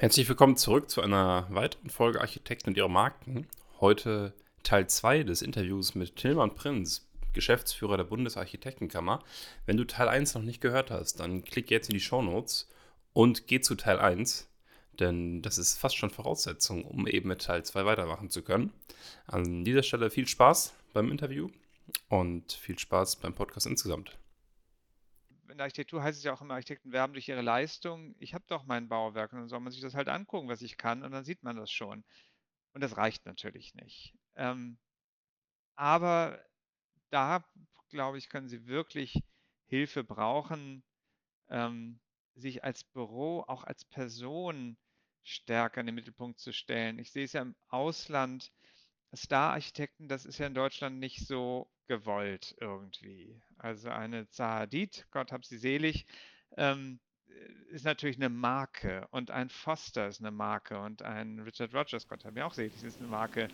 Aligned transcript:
Herzlich 0.00 0.30
willkommen 0.30 0.56
zurück 0.56 0.88
zu 0.88 1.02
einer 1.02 1.46
weiteren 1.50 1.90
Folge 1.90 2.22
Architekten 2.22 2.70
und 2.70 2.76
ihre 2.78 2.88
Marken. 2.88 3.46
Heute 3.80 4.32
Teil 4.62 4.88
2 4.88 5.24
des 5.24 5.42
Interviews 5.42 5.94
mit 5.94 6.16
Tilman 6.16 6.54
Prinz, 6.54 7.06
Geschäftsführer 7.34 7.98
der 7.98 8.04
Bundesarchitektenkammer. 8.04 9.22
Wenn 9.66 9.76
du 9.76 9.84
Teil 9.84 10.08
1 10.08 10.32
noch 10.32 10.40
nicht 10.40 10.62
gehört 10.62 10.90
hast, 10.90 11.20
dann 11.20 11.44
klick 11.44 11.70
jetzt 11.70 11.90
in 11.90 11.92
die 11.92 12.00
Show 12.00 12.22
Notes 12.22 12.66
und 13.12 13.46
geh 13.46 13.60
zu 13.60 13.74
Teil 13.74 13.98
1, 13.98 14.48
denn 14.98 15.42
das 15.42 15.58
ist 15.58 15.76
fast 15.76 15.98
schon 15.98 16.08
Voraussetzung, 16.08 16.86
um 16.86 17.06
eben 17.06 17.28
mit 17.28 17.42
Teil 17.42 17.62
2 17.62 17.84
weitermachen 17.84 18.30
zu 18.30 18.40
können. 18.40 18.72
An 19.26 19.66
dieser 19.66 19.82
Stelle 19.82 20.08
viel 20.08 20.26
Spaß 20.26 20.72
beim 20.94 21.10
Interview 21.10 21.50
und 22.08 22.54
viel 22.54 22.78
Spaß 22.78 23.16
beim 23.16 23.34
Podcast 23.34 23.66
insgesamt 23.66 24.16
in 25.50 25.58
der 25.58 25.64
Architektur 25.64 26.02
heißt 26.02 26.18
es 26.18 26.24
ja 26.24 26.32
auch 26.32 26.40
immer, 26.40 26.54
Architekten 26.54 26.92
werben 26.92 27.12
durch 27.12 27.28
ihre 27.28 27.42
Leistung. 27.42 28.14
Ich 28.18 28.34
habe 28.34 28.44
doch 28.48 28.64
mein 28.64 28.88
Bauwerk 28.88 29.32
und 29.32 29.40
dann 29.40 29.48
soll 29.48 29.60
man 29.60 29.72
sich 29.72 29.82
das 29.82 29.94
halt 29.94 30.08
angucken, 30.08 30.48
was 30.48 30.62
ich 30.62 30.76
kann 30.76 31.02
und 31.02 31.12
dann 31.12 31.24
sieht 31.24 31.42
man 31.42 31.56
das 31.56 31.70
schon. 31.70 32.04
Und 32.72 32.82
das 32.82 32.96
reicht 32.96 33.26
natürlich 33.26 33.74
nicht. 33.74 34.14
Ähm, 34.36 34.78
aber 35.76 36.44
da, 37.10 37.44
glaube 37.90 38.18
ich, 38.18 38.28
können 38.28 38.48
Sie 38.48 38.66
wirklich 38.66 39.22
Hilfe 39.66 40.04
brauchen, 40.04 40.84
ähm, 41.48 42.00
sich 42.34 42.64
als 42.64 42.84
Büro, 42.84 43.44
auch 43.46 43.64
als 43.64 43.84
Person 43.84 44.76
stärker 45.24 45.80
in 45.80 45.86
den 45.86 45.94
Mittelpunkt 45.94 46.38
zu 46.40 46.52
stellen. 46.52 46.98
Ich 46.98 47.12
sehe 47.12 47.24
es 47.24 47.32
ja 47.32 47.42
im 47.42 47.56
Ausland, 47.68 48.52
Star-Architekten, 49.14 50.08
das 50.08 50.24
ist 50.24 50.38
ja 50.38 50.46
in 50.46 50.54
Deutschland 50.54 50.98
nicht 50.98 51.26
so 51.26 51.70
gewollt 51.86 52.54
irgendwie. 52.60 53.40
Also 53.58 53.90
eine 53.90 54.28
Zahadid, 54.28 55.06
Gott 55.10 55.32
hab 55.32 55.44
sie 55.44 55.58
selig, 55.58 56.06
ähm, 56.56 57.00
ist 57.70 57.84
natürlich 57.84 58.16
eine 58.16 58.28
Marke 58.28 59.06
und 59.10 59.30
ein 59.30 59.48
Foster 59.48 60.08
ist 60.08 60.20
eine 60.20 60.30
Marke 60.30 60.80
und 60.80 61.02
ein 61.02 61.40
Richard 61.40 61.74
Rogers, 61.74 62.08
Gott 62.08 62.24
hab 62.24 62.34
mir 62.34 62.46
auch 62.46 62.54
selig, 62.54 62.82
ist 62.82 63.00
eine 63.00 63.08
Marke. 63.08 63.48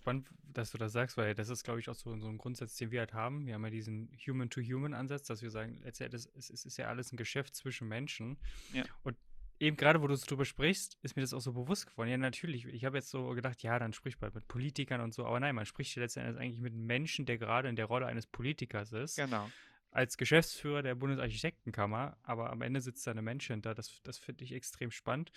Spannend, 0.00 0.28
dass 0.42 0.72
du 0.72 0.78
das 0.78 0.92
sagst, 0.92 1.16
weil 1.16 1.34
das 1.34 1.48
ist, 1.48 1.62
glaube 1.62 1.80
ich, 1.80 1.88
auch 1.88 1.94
so, 1.94 2.16
so 2.18 2.28
ein 2.28 2.38
Grundsatz, 2.38 2.76
den 2.76 2.90
wir 2.90 3.00
halt 3.00 3.14
haben. 3.14 3.46
Wir 3.46 3.54
haben 3.54 3.64
ja 3.64 3.70
diesen 3.70 4.10
Human-to-Human-Ansatz, 4.26 5.26
dass 5.26 5.42
wir 5.42 5.50
sagen, 5.50 5.80
letztendlich 5.84 6.26
es, 6.36 6.50
es 6.50 6.64
ist 6.64 6.76
ja 6.76 6.88
alles 6.88 7.12
ein 7.12 7.16
Geschäft 7.16 7.54
zwischen 7.54 7.88
Menschen. 7.88 8.38
Ja. 8.72 8.84
Und 9.02 9.16
eben 9.60 9.76
gerade, 9.76 10.02
wo 10.02 10.06
du 10.06 10.16
drüber 10.16 10.44
sprichst, 10.44 10.98
ist 11.02 11.16
mir 11.16 11.22
das 11.22 11.34
auch 11.34 11.40
so 11.40 11.52
bewusst 11.52 11.86
geworden. 11.86 12.08
Ja, 12.08 12.16
natürlich. 12.16 12.66
Ich 12.66 12.84
habe 12.84 12.96
jetzt 12.96 13.10
so 13.10 13.28
gedacht, 13.30 13.62
ja, 13.62 13.78
dann 13.78 13.92
spricht 13.92 14.20
man 14.20 14.32
mit 14.32 14.48
Politikern 14.48 15.00
und 15.00 15.14
so. 15.14 15.26
Aber 15.26 15.38
nein, 15.38 15.54
man 15.54 15.66
spricht 15.66 15.94
ja 15.94 16.02
letztendlich 16.02 16.40
eigentlich 16.40 16.60
mit 16.60 16.72
einem 16.72 16.86
Menschen, 16.86 17.26
der 17.26 17.38
gerade 17.38 17.68
in 17.68 17.76
der 17.76 17.84
Rolle 17.84 18.06
eines 18.06 18.26
Politikers 18.26 18.92
ist. 18.92 19.16
Genau. 19.16 19.48
Als 19.92 20.16
Geschäftsführer 20.16 20.82
der 20.82 20.94
Bundesarchitektenkammer. 20.94 22.16
Aber 22.22 22.50
am 22.50 22.62
Ende 22.62 22.80
sitzt 22.80 23.06
da 23.06 23.10
eine 23.10 23.22
Mensch 23.22 23.46
hinter. 23.48 23.74
Das, 23.74 24.00
das 24.02 24.18
finde 24.18 24.44
ich 24.44 24.52
extrem 24.52 24.90
spannend. 24.90 25.30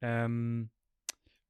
Ähm, 0.00 0.70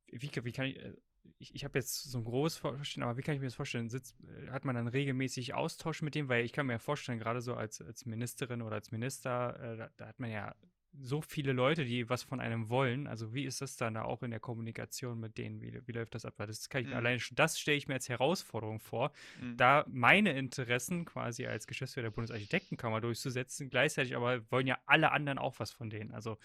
wie, 0.07 0.31
wie, 0.43 0.53
kann 0.53 0.67
ich, 0.67 0.77
äh, 0.77 0.95
ich, 1.39 1.55
ich 1.55 1.65
habe 1.65 1.79
jetzt 1.79 2.11
so 2.11 2.19
ein 2.19 2.25
großes 2.25 2.59
Vorstellen, 2.59 3.05
aber 3.05 3.17
wie 3.17 3.23
kann 3.23 3.35
ich 3.35 3.41
mir 3.41 3.47
das 3.47 3.55
vorstellen? 3.55 3.89
Sitzt, 3.89 4.17
äh, 4.25 4.51
hat 4.51 4.65
man 4.65 4.75
dann 4.75 4.89
regelmäßig 4.89 5.55
Austausch 5.55 6.03
mit 6.03 6.15
dem? 6.15 6.29
Weil 6.29 6.45
ich 6.45 6.53
kann 6.53 6.67
mir 6.67 6.75
ja 6.75 6.79
vorstellen, 6.79 7.19
gerade 7.19 7.41
so 7.41 7.55
als, 7.55 7.81
als 7.81 8.07
Ministerin 8.07 8.63
oder 8.63 8.77
als 8.77 8.91
Minister, 8.91 9.59
äh, 9.61 9.77
da, 9.77 9.91
da, 9.97 10.07
hat 10.07 10.19
man 10.19 10.31
ja 10.31 10.55
so 11.01 11.21
viele 11.21 11.53
Leute, 11.53 11.85
die 11.85 12.09
was 12.09 12.23
von 12.23 12.41
einem 12.41 12.69
wollen. 12.69 13.07
Also 13.07 13.33
wie 13.35 13.45
ist 13.45 13.61
das 13.61 13.77
dann 13.77 13.95
da 13.95 14.03
auch 14.03 14.23
in 14.23 14.31
der 14.31 14.41
Kommunikation 14.41 15.21
mit 15.21 15.39
denen? 15.39 15.61
Wie, 15.61 15.81
wie 15.87 15.93
läuft 15.93 16.15
das 16.15 16.25
ab? 16.25 16.35
Das 16.39 16.69
kann 16.69 16.83
ich 16.83 16.89
mhm. 16.89 16.95
alleine 16.95 17.21
schon, 17.21 17.37
das 17.37 17.59
stelle 17.59 17.77
ich 17.77 17.89
mir 17.89 17.95
als 17.95 18.09
Herausforderung 18.09 18.81
vor, 18.81 19.13
mhm. 19.41 19.57
da 19.57 19.85
meine 19.89 20.33
Interessen 20.33 21.05
quasi 21.05 21.47
als 21.47 21.67
Geschäftsführer 21.67 22.05
der 22.05 22.11
Bundesarchitektenkammer 22.11 23.01
durchzusetzen. 23.01 23.71
Gleichzeitig 23.71 24.17
aber 24.17 24.51
wollen 24.51 24.67
ja 24.67 24.79
alle 24.87 25.13
anderen 25.13 25.39
auch 25.39 25.59
was 25.59 25.71
von 25.71 25.91
denen. 25.91 26.13
Also 26.13 26.39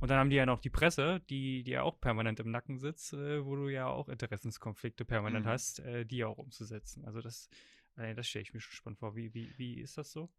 und 0.00 0.08
dann 0.08 0.18
haben 0.18 0.30
die 0.30 0.36
ja 0.36 0.46
noch 0.46 0.60
die 0.60 0.70
Presse, 0.70 1.20
die, 1.28 1.62
die 1.62 1.72
ja 1.72 1.82
auch 1.82 2.00
permanent 2.00 2.40
im 2.40 2.50
Nacken 2.50 2.78
sitzt, 2.78 3.12
äh, 3.12 3.44
wo 3.44 3.54
du 3.54 3.68
ja 3.68 3.86
auch 3.86 4.08
Interessenskonflikte 4.08 5.04
permanent 5.04 5.44
mhm. 5.44 5.50
hast, 5.50 5.80
äh, 5.80 6.06
die 6.06 6.24
auch 6.24 6.38
umzusetzen. 6.38 7.04
Also 7.04 7.20
das, 7.20 7.50
äh, 7.96 8.14
das 8.14 8.26
stelle 8.26 8.42
ich 8.42 8.54
mir 8.54 8.60
schon 8.60 8.72
spannend 8.72 8.98
vor. 8.98 9.14
Wie, 9.14 9.34
wie, 9.34 9.52
wie 9.58 9.74
ist 9.74 9.98
das 9.98 10.10
so? 10.10 10.30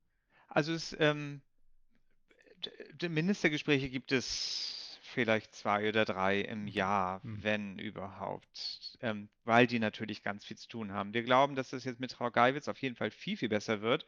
Also 0.48 0.74
es, 0.74 0.96
ähm, 1.00 1.42
Ministergespräche 3.02 3.90
gibt 3.90 4.12
es 4.12 5.00
vielleicht 5.02 5.54
zwei 5.54 5.90
oder 5.90 6.06
drei 6.06 6.42
im 6.42 6.64
mhm. 6.64 6.68
Jahr, 6.68 7.20
mhm. 7.24 7.44
wenn 7.44 7.80
überhaupt, 7.80 8.98
ähm, 9.02 9.30
weil 9.44 9.68
die 9.68 9.80
natürlich 9.80 10.24
ganz 10.24 10.46
viel 10.46 10.58
zu 10.58 10.68
tun 10.68 10.94
haben. 10.94 11.14
Wir 11.14 11.24
glauben, 11.24 11.56
dass 11.56 11.70
das 11.70 11.84
jetzt 11.84 12.00
mit 12.00 12.14
Frau 12.14 12.32
Geiwitz 12.32 12.68
auf 12.68 12.82
jeden 12.82 12.96
Fall 12.96 13.12
viel, 13.12 13.38
viel 13.38 13.50
besser 13.50 13.82
wird, 13.82 14.06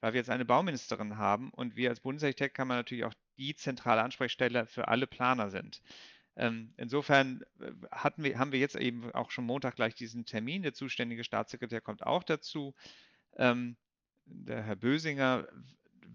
weil 0.00 0.12
wir 0.12 0.18
jetzt 0.18 0.30
eine 0.30 0.44
Bauministerin 0.44 1.16
haben 1.16 1.50
und 1.50 1.76
wir 1.76 1.90
als 1.90 2.00
Bundesarchitekt 2.00 2.56
kann 2.56 2.68
man 2.68 2.78
natürlich 2.78 3.04
auch 3.04 3.14
die 3.38 3.54
zentrale 3.54 4.02
Ansprechstelle 4.02 4.66
für 4.66 4.88
alle 4.88 5.06
Planer 5.06 5.50
sind. 5.50 5.80
Ähm, 6.36 6.72
insofern 6.76 7.42
äh, 7.60 7.72
hatten 7.90 8.24
wir, 8.24 8.38
haben 8.38 8.52
wir 8.52 8.60
jetzt 8.60 8.76
eben 8.76 9.12
auch 9.12 9.30
schon 9.30 9.44
Montag 9.44 9.76
gleich 9.76 9.94
diesen 9.94 10.24
Termin. 10.24 10.62
Der 10.62 10.74
zuständige 10.74 11.24
Staatssekretär 11.24 11.80
kommt 11.80 12.02
auch 12.02 12.22
dazu. 12.22 12.74
Ähm, 13.36 13.76
der 14.24 14.62
Herr 14.62 14.76
Bösinger 14.76 15.46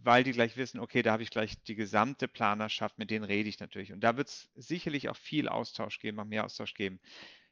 weil 0.04 0.24
die 0.24 0.32
gleich 0.32 0.58
wissen, 0.58 0.80
okay, 0.80 1.02
da 1.02 1.14
habe 1.14 1.24
ich 1.24 1.30
gleich 1.30 1.62
die 1.64 1.76
gesamte 1.76 2.28
Planerschaft, 2.28 2.98
mit 2.98 3.12
denen 3.12 3.26
rede 3.26 3.50
ich 3.50 3.60
natürlich. 3.60 3.92
Und 3.94 4.02
da 4.02 4.18
wird 4.18 4.28
es 4.28 4.50
sicherlich 4.56 5.10
auch 5.10 5.18
viel 5.18 5.48
Austausch 5.48 6.00
geben, 6.00 6.20
auch 6.20 6.26
mehr 6.26 6.46
Austausch 6.46 6.74
geben. 6.74 7.00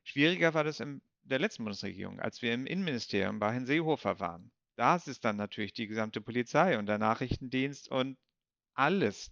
Schwieriger 0.03 0.53
war 0.53 0.63
das 0.63 0.79
in 0.79 1.01
der 1.23 1.39
letzten 1.39 1.63
Bundesregierung, 1.63 2.19
als 2.19 2.41
wir 2.41 2.53
im 2.53 2.65
Innenministerium 2.65 3.39
bei 3.39 3.53
Herrn 3.53 3.65
Seehofer 3.65 4.19
waren. 4.19 4.51
Da 4.75 4.95
ist 4.95 5.07
es 5.07 5.19
dann 5.19 5.37
natürlich 5.37 5.73
die 5.73 5.87
gesamte 5.87 6.19
Polizei 6.19 6.77
und 6.77 6.87
der 6.87 6.97
Nachrichtendienst 6.97 7.89
und 7.89 8.17
alles. 8.73 9.31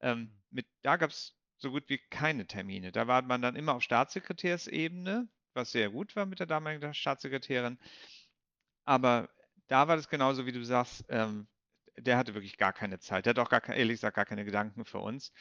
Ähm, 0.00 0.32
mit, 0.50 0.66
da 0.82 0.96
gab 0.96 1.10
es 1.10 1.34
so 1.58 1.70
gut 1.70 1.84
wie 1.88 1.98
keine 2.10 2.46
Termine. 2.46 2.92
Da 2.92 3.06
war 3.06 3.22
man 3.22 3.42
dann 3.42 3.56
immer 3.56 3.74
auf 3.74 3.82
Staatssekretärsebene, 3.82 5.28
was 5.54 5.72
sehr 5.72 5.90
gut 5.90 6.14
war 6.16 6.26
mit 6.26 6.40
der 6.40 6.46
damaligen 6.46 6.94
Staatssekretärin. 6.94 7.78
Aber 8.84 9.28
da 9.66 9.88
war 9.88 9.96
das 9.96 10.08
genauso, 10.08 10.46
wie 10.46 10.52
du 10.52 10.64
sagst, 10.64 11.04
ähm, 11.08 11.48
der 11.98 12.16
hatte 12.16 12.34
wirklich 12.34 12.56
gar 12.56 12.72
keine 12.72 12.98
Zeit. 12.98 13.26
Der 13.26 13.30
hat 13.30 13.38
auch 13.38 13.48
gar, 13.48 13.66
ehrlich 13.68 13.96
gesagt 13.96 14.16
gar 14.16 14.24
keine 14.24 14.44
Gedanken 14.44 14.84
für 14.84 14.98
uns. 14.98 15.32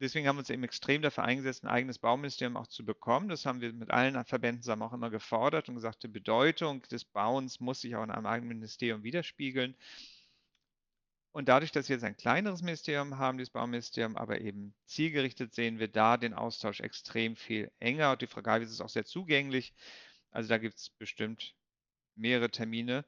Deswegen 0.00 0.26
haben 0.26 0.36
wir 0.36 0.40
uns 0.40 0.50
eben 0.50 0.64
extrem 0.64 1.00
dafür 1.00 1.22
eingesetzt, 1.22 1.62
ein 1.62 1.68
eigenes 1.68 2.00
Bauministerium 2.00 2.56
auch 2.56 2.66
zu 2.66 2.84
bekommen. 2.84 3.28
Das 3.28 3.46
haben 3.46 3.60
wir 3.60 3.72
mit 3.72 3.90
allen 3.92 4.24
Verbänden 4.24 4.62
zusammen 4.62 4.82
auch 4.82 4.92
immer 4.92 5.10
gefordert 5.10 5.68
und 5.68 5.76
gesagt, 5.76 6.02
die 6.02 6.08
Bedeutung 6.08 6.82
des 6.82 7.04
Bauens 7.04 7.60
muss 7.60 7.82
sich 7.82 7.94
auch 7.94 8.02
in 8.02 8.10
einem 8.10 8.26
eigenen 8.26 8.58
Ministerium 8.58 9.04
widerspiegeln. 9.04 9.76
Und 11.30 11.48
dadurch, 11.48 11.72
dass 11.72 11.88
wir 11.88 11.96
jetzt 11.96 12.04
ein 12.04 12.16
kleineres 12.16 12.62
Ministerium 12.62 13.16
haben, 13.16 13.38
dieses 13.38 13.52
Bauministerium, 13.52 14.16
aber 14.16 14.40
eben 14.40 14.74
zielgerichtet, 14.86 15.54
sehen 15.54 15.78
wir 15.78 15.88
da 15.88 16.16
den 16.16 16.34
Austausch 16.34 16.80
extrem 16.80 17.36
viel 17.36 17.70
enger. 17.78 18.12
Und 18.12 18.22
die 18.22 18.26
Geiwitz 18.26 18.70
ist 18.70 18.80
auch 18.80 18.90
sehr 18.90 19.04
zugänglich. 19.04 19.72
Also 20.30 20.48
da 20.48 20.58
gibt 20.58 20.78
es 20.78 20.90
bestimmt 20.90 21.54
mehrere 22.16 22.50
Termine. 22.50 23.04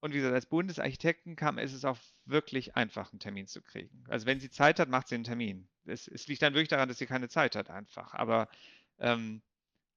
Und 0.00 0.12
wie 0.12 0.16
gesagt, 0.16 0.34
als 0.34 0.46
Bundesarchitektenkammer 0.46 1.62
ist 1.62 1.74
es 1.74 1.84
auch 1.84 1.98
wirklich 2.24 2.74
einfach, 2.74 3.12
einen 3.12 3.20
Termin 3.20 3.46
zu 3.46 3.60
kriegen. 3.60 4.04
Also 4.08 4.26
wenn 4.26 4.40
sie 4.40 4.50
Zeit 4.50 4.80
hat, 4.80 4.88
macht 4.88 5.08
sie 5.08 5.14
einen 5.14 5.24
Termin. 5.24 5.68
Es, 5.84 6.08
es 6.08 6.26
liegt 6.26 6.40
dann 6.42 6.54
wirklich 6.54 6.68
daran, 6.68 6.88
dass 6.88 6.98
sie 6.98 7.06
keine 7.06 7.28
Zeit 7.28 7.54
hat 7.54 7.68
einfach. 7.68 8.14
Aber 8.14 8.48
ähm, 8.98 9.42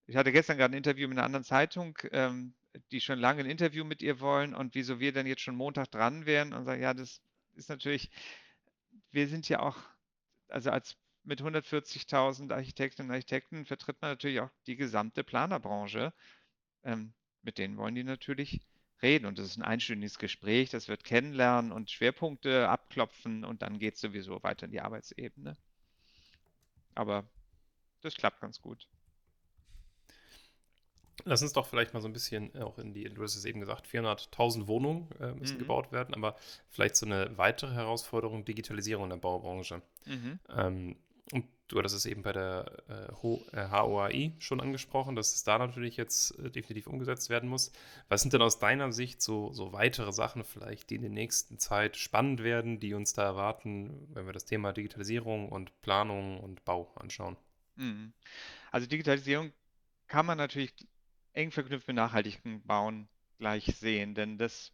ich 0.05 0.17
hatte 0.17 0.33
gestern 0.33 0.57
gerade 0.57 0.73
ein 0.73 0.77
Interview 0.77 1.07
mit 1.07 1.17
einer 1.17 1.25
anderen 1.25 1.45
Zeitung, 1.45 1.97
ähm, 2.11 2.53
die 2.91 2.99
schon 2.99 3.19
lange 3.19 3.41
ein 3.41 3.49
Interview 3.49 3.85
mit 3.85 4.01
ihr 4.01 4.19
wollen 4.19 4.53
und 4.53 4.75
wieso 4.75 4.99
wir 4.99 5.13
dann 5.13 5.27
jetzt 5.27 5.41
schon 5.41 5.55
Montag 5.55 5.91
dran 5.91 6.25
wären 6.25 6.53
und 6.53 6.65
sagen, 6.65 6.81
ja, 6.81 6.93
das 6.93 7.21
ist 7.55 7.69
natürlich, 7.69 8.09
wir 9.11 9.27
sind 9.27 9.47
ja 9.47 9.59
auch, 9.59 9.77
also 10.49 10.71
als 10.71 10.97
mit 11.23 11.41
140.000 11.41 12.51
Architektinnen 12.51 13.09
und 13.09 13.15
Architekten 13.15 13.65
vertritt 13.65 14.01
man 14.01 14.11
natürlich 14.11 14.41
auch 14.41 14.49
die 14.67 14.75
gesamte 14.75 15.23
Planerbranche. 15.23 16.13
Ähm, 16.83 17.13
mit 17.43 17.57
denen 17.57 17.77
wollen 17.77 17.95
die 17.95 18.03
natürlich 18.03 18.61
reden. 19.03 19.25
Und 19.25 19.37
das 19.37 19.47
ist 19.47 19.57
ein 19.57 19.63
einstündiges 19.63 20.17
Gespräch, 20.17 20.69
das 20.69 20.87
wird 20.87 21.03
kennenlernen 21.03 21.71
und 21.71 21.91
Schwerpunkte 21.91 22.69
abklopfen 22.69 23.45
und 23.45 23.61
dann 23.61 23.77
geht 23.77 23.95
es 23.95 24.01
sowieso 24.01 24.41
weiter 24.41 24.65
in 24.65 24.71
die 24.71 24.81
Arbeitsebene. 24.81 25.55
Aber 26.95 27.25
das 28.01 28.15
klappt 28.15 28.41
ganz 28.41 28.61
gut. 28.61 28.87
Lass 31.25 31.41
uns 31.41 31.53
doch 31.53 31.67
vielleicht 31.67 31.93
mal 31.93 32.01
so 32.01 32.07
ein 32.07 32.13
bisschen 32.13 32.55
auch 32.61 32.77
in 32.79 32.93
die, 32.93 33.03
du 33.05 33.21
hast 33.23 33.35
es 33.35 33.45
eben 33.45 33.59
gesagt, 33.59 33.87
400.000 33.87 34.67
Wohnungen 34.67 35.07
äh, 35.19 35.31
müssen 35.33 35.55
mhm. 35.55 35.59
gebaut 35.59 35.91
werden, 35.91 36.15
aber 36.15 36.35
vielleicht 36.69 36.95
so 36.95 37.05
eine 37.05 37.37
weitere 37.37 37.73
Herausforderung, 37.73 38.45
Digitalisierung 38.45 39.05
in 39.05 39.09
der 39.11 39.17
Baubranche. 39.17 39.81
Mhm. 40.05 40.39
Ähm, 40.49 40.95
und 41.31 41.45
du 41.67 41.79
hattest 41.79 41.95
es 41.95 42.05
eben 42.05 42.21
bei 42.21 42.33
der 42.33 42.83
äh, 42.87 43.13
HOAI 43.21 44.13
äh, 44.13 44.31
schon 44.39 44.61
angesprochen, 44.61 45.15
dass 45.15 45.33
es 45.33 45.43
da 45.43 45.57
natürlich 45.57 45.97
jetzt 45.97 46.37
äh, 46.39 46.51
definitiv 46.51 46.87
umgesetzt 46.87 47.29
werden 47.29 47.49
muss. 47.49 47.71
Was 48.09 48.21
sind 48.21 48.33
denn 48.33 48.41
aus 48.41 48.59
deiner 48.59 48.91
Sicht 48.91 49.21
so, 49.21 49.51
so 49.53 49.73
weitere 49.73 50.11
Sachen 50.11 50.43
vielleicht, 50.43 50.89
die 50.89 50.95
in 50.95 51.01
der 51.01 51.11
nächsten 51.11 51.59
Zeit 51.59 51.97
spannend 51.97 52.43
werden, 52.43 52.79
die 52.79 52.93
uns 52.93 53.13
da 53.13 53.23
erwarten, 53.23 54.07
wenn 54.13 54.25
wir 54.25 54.33
das 54.33 54.45
Thema 54.45 54.73
Digitalisierung 54.73 55.49
und 55.49 55.81
Planung 55.81 56.39
und 56.39 56.63
Bau 56.65 56.91
anschauen? 56.95 57.37
Mhm. 57.75 58.13
Also 58.71 58.87
Digitalisierung 58.87 59.51
kann 60.07 60.25
man 60.25 60.37
natürlich 60.37 60.73
eng 61.33 61.51
verknüpft 61.51 61.87
mit 61.87 61.95
nachhaltigem 61.95 62.61
Bauen 62.63 63.07
gleich 63.39 63.65
sehen, 63.77 64.13
denn 64.13 64.37
das, 64.37 64.71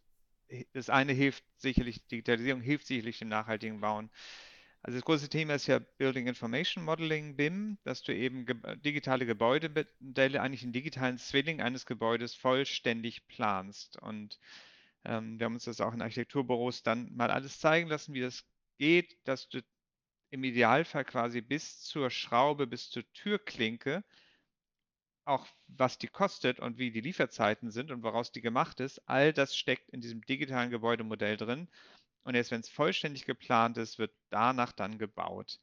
das 0.72 0.90
eine 0.90 1.12
hilft 1.12 1.44
sicherlich, 1.56 2.06
Digitalisierung 2.08 2.60
hilft 2.60 2.86
sicherlich 2.86 3.18
dem 3.18 3.28
nachhaltigen 3.28 3.80
Bauen. 3.80 4.10
Also 4.82 4.96
das 4.96 5.04
große 5.04 5.28
Thema 5.28 5.54
ist 5.54 5.66
ja 5.66 5.78
Building 5.78 6.26
Information 6.26 6.84
Modeling, 6.84 7.36
BIM, 7.36 7.78
dass 7.84 8.02
du 8.02 8.14
eben 8.14 8.46
ge 8.46 8.56
digitale 8.76 9.26
Gebäudemodelle, 9.26 10.40
eigentlich 10.40 10.62
einen 10.62 10.72
digitalen 10.72 11.18
Zwilling 11.18 11.60
eines 11.60 11.84
Gebäudes 11.84 12.34
vollständig 12.34 13.26
planst. 13.26 13.98
Und 14.00 14.38
ähm, 15.04 15.38
wir 15.38 15.46
haben 15.46 15.54
uns 15.54 15.64
das 15.64 15.80
auch 15.80 15.92
in 15.92 16.02
Architekturbüros 16.02 16.82
dann 16.82 17.14
mal 17.14 17.30
alles 17.30 17.58
zeigen 17.60 17.88
lassen, 17.88 18.14
wie 18.14 18.20
das 18.22 18.46
geht, 18.78 19.18
dass 19.24 19.48
du 19.48 19.60
im 20.30 20.44
Idealfall 20.44 21.04
quasi 21.04 21.42
bis 21.42 21.80
zur 21.82 22.10
Schraube, 22.10 22.66
bis 22.66 22.90
zur 22.90 23.04
Türklinke 23.12 24.02
auch 25.24 25.46
was 25.68 25.98
die 25.98 26.08
kostet 26.08 26.58
und 26.58 26.78
wie 26.78 26.90
die 26.90 27.00
Lieferzeiten 27.00 27.70
sind 27.70 27.90
und 27.90 28.02
woraus 28.02 28.32
die 28.32 28.40
gemacht 28.40 28.80
ist, 28.80 29.00
all 29.08 29.32
das 29.32 29.56
steckt 29.56 29.88
in 29.90 30.00
diesem 30.00 30.22
digitalen 30.22 30.70
Gebäudemodell 30.70 31.36
drin. 31.36 31.68
Und 32.22 32.34
erst 32.34 32.50
wenn 32.50 32.60
es 32.60 32.68
vollständig 32.68 33.24
geplant 33.24 33.78
ist, 33.78 33.98
wird 33.98 34.12
danach 34.30 34.72
dann 34.72 34.98
gebaut. 34.98 35.58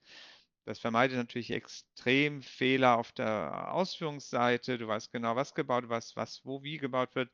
Das 0.65 0.79
vermeidet 0.79 1.17
natürlich 1.17 1.51
extrem 1.51 2.41
Fehler 2.41 2.97
auf 2.97 3.11
der 3.13 3.73
Ausführungsseite. 3.73 4.77
Du 4.77 4.87
weißt 4.87 5.11
genau, 5.11 5.35
was 5.35 5.53
gebaut 5.53 5.87
wird, 5.87 6.15
was, 6.15 6.45
wo, 6.45 6.63
wie 6.63 6.77
gebaut 6.77 7.15
wird. 7.15 7.31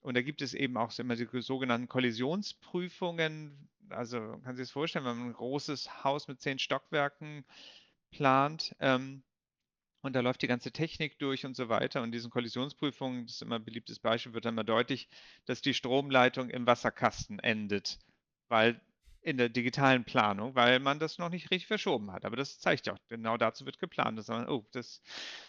Und 0.00 0.16
da 0.16 0.22
gibt 0.22 0.42
es 0.42 0.54
eben 0.54 0.76
auch 0.76 0.96
immer 0.98 1.16
die 1.16 1.26
sogenannten 1.42 1.88
Kollisionsprüfungen. 1.88 3.68
Also 3.88 4.20
man 4.20 4.42
kann 4.42 4.56
sich 4.56 4.66
das 4.66 4.72
vorstellen, 4.72 5.04
wenn 5.04 5.18
man 5.18 5.28
ein 5.30 5.34
großes 5.34 6.04
Haus 6.04 6.28
mit 6.28 6.40
zehn 6.40 6.58
Stockwerken 6.58 7.44
plant, 8.10 8.76
ähm, 8.80 9.24
und 10.02 10.14
da 10.14 10.20
läuft 10.20 10.42
die 10.42 10.48
ganze 10.48 10.72
Technik 10.72 11.18
durch 11.20 11.46
und 11.46 11.54
so 11.54 11.68
weiter. 11.68 12.02
Und 12.02 12.10
diesen 12.10 12.30
Kollisionsprüfungen, 12.30 13.26
das 13.26 13.36
ist 13.36 13.42
immer 13.42 13.56
ein 13.56 13.64
beliebtes 13.64 14.00
Beispiel, 14.00 14.34
wird 14.34 14.44
dann 14.44 14.56
mal 14.56 14.64
deutlich, 14.64 15.08
dass 15.46 15.62
die 15.62 15.74
Stromleitung 15.74 16.50
im 16.50 16.66
Wasserkasten 16.66 17.38
endet, 17.38 18.00
weil 18.52 18.78
in 19.22 19.38
der 19.38 19.48
digitalen 19.48 20.04
Planung, 20.04 20.54
weil 20.54 20.78
man 20.78 20.98
das 20.98 21.16
noch 21.16 21.30
nicht 21.30 21.50
richtig 21.50 21.68
verschoben 21.68 22.12
hat. 22.12 22.26
Aber 22.26 22.36
das 22.36 22.58
zeigt 22.58 22.86
ja 22.86 22.92
auch, 22.92 22.98
genau 23.08 23.38
dazu 23.38 23.64
wird 23.64 23.78
geplant, 23.78 24.18
dass 24.18 24.28
man, 24.28 24.46
oh, 24.46 24.66
das 24.72 25.00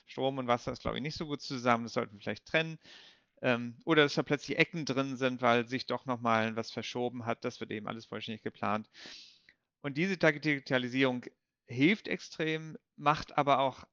Strom 0.06 0.38
und 0.38 0.48
Wasser 0.48 0.72
ist, 0.72 0.84
glaube 0.84 0.98
ich, 0.98 1.04
nicht 1.04 1.18
so 1.18 1.26
gut 1.26 1.42
zusammen, 1.42 1.84
das 1.84 1.94
sollten 1.94 2.14
wir 2.14 2.22
vielleicht 2.22 2.46
trennen. 2.46 2.80
Ähm, 3.42 3.76
oder 3.84 4.04
dass 4.04 4.14
da 4.14 4.24
plötzlich 4.24 4.58
Ecken 4.58 4.86
drin 4.86 5.18
sind, 5.18 5.42
weil 5.42 5.68
sich 5.68 5.86
doch 5.86 6.06
nochmal 6.06 6.56
was 6.56 6.72
verschoben 6.72 7.26
hat. 7.26 7.44
Das 7.44 7.60
wird 7.60 7.72
eben 7.72 7.88
alles 7.88 8.06
vollständig 8.06 8.42
geplant. 8.42 8.90
Und 9.82 9.98
diese 9.98 10.16
Digitalisierung 10.18 11.26
hilft 11.68 12.08
extrem, 12.08 12.78
macht 12.96 13.38
aber 13.38 13.60
auch 13.60 13.84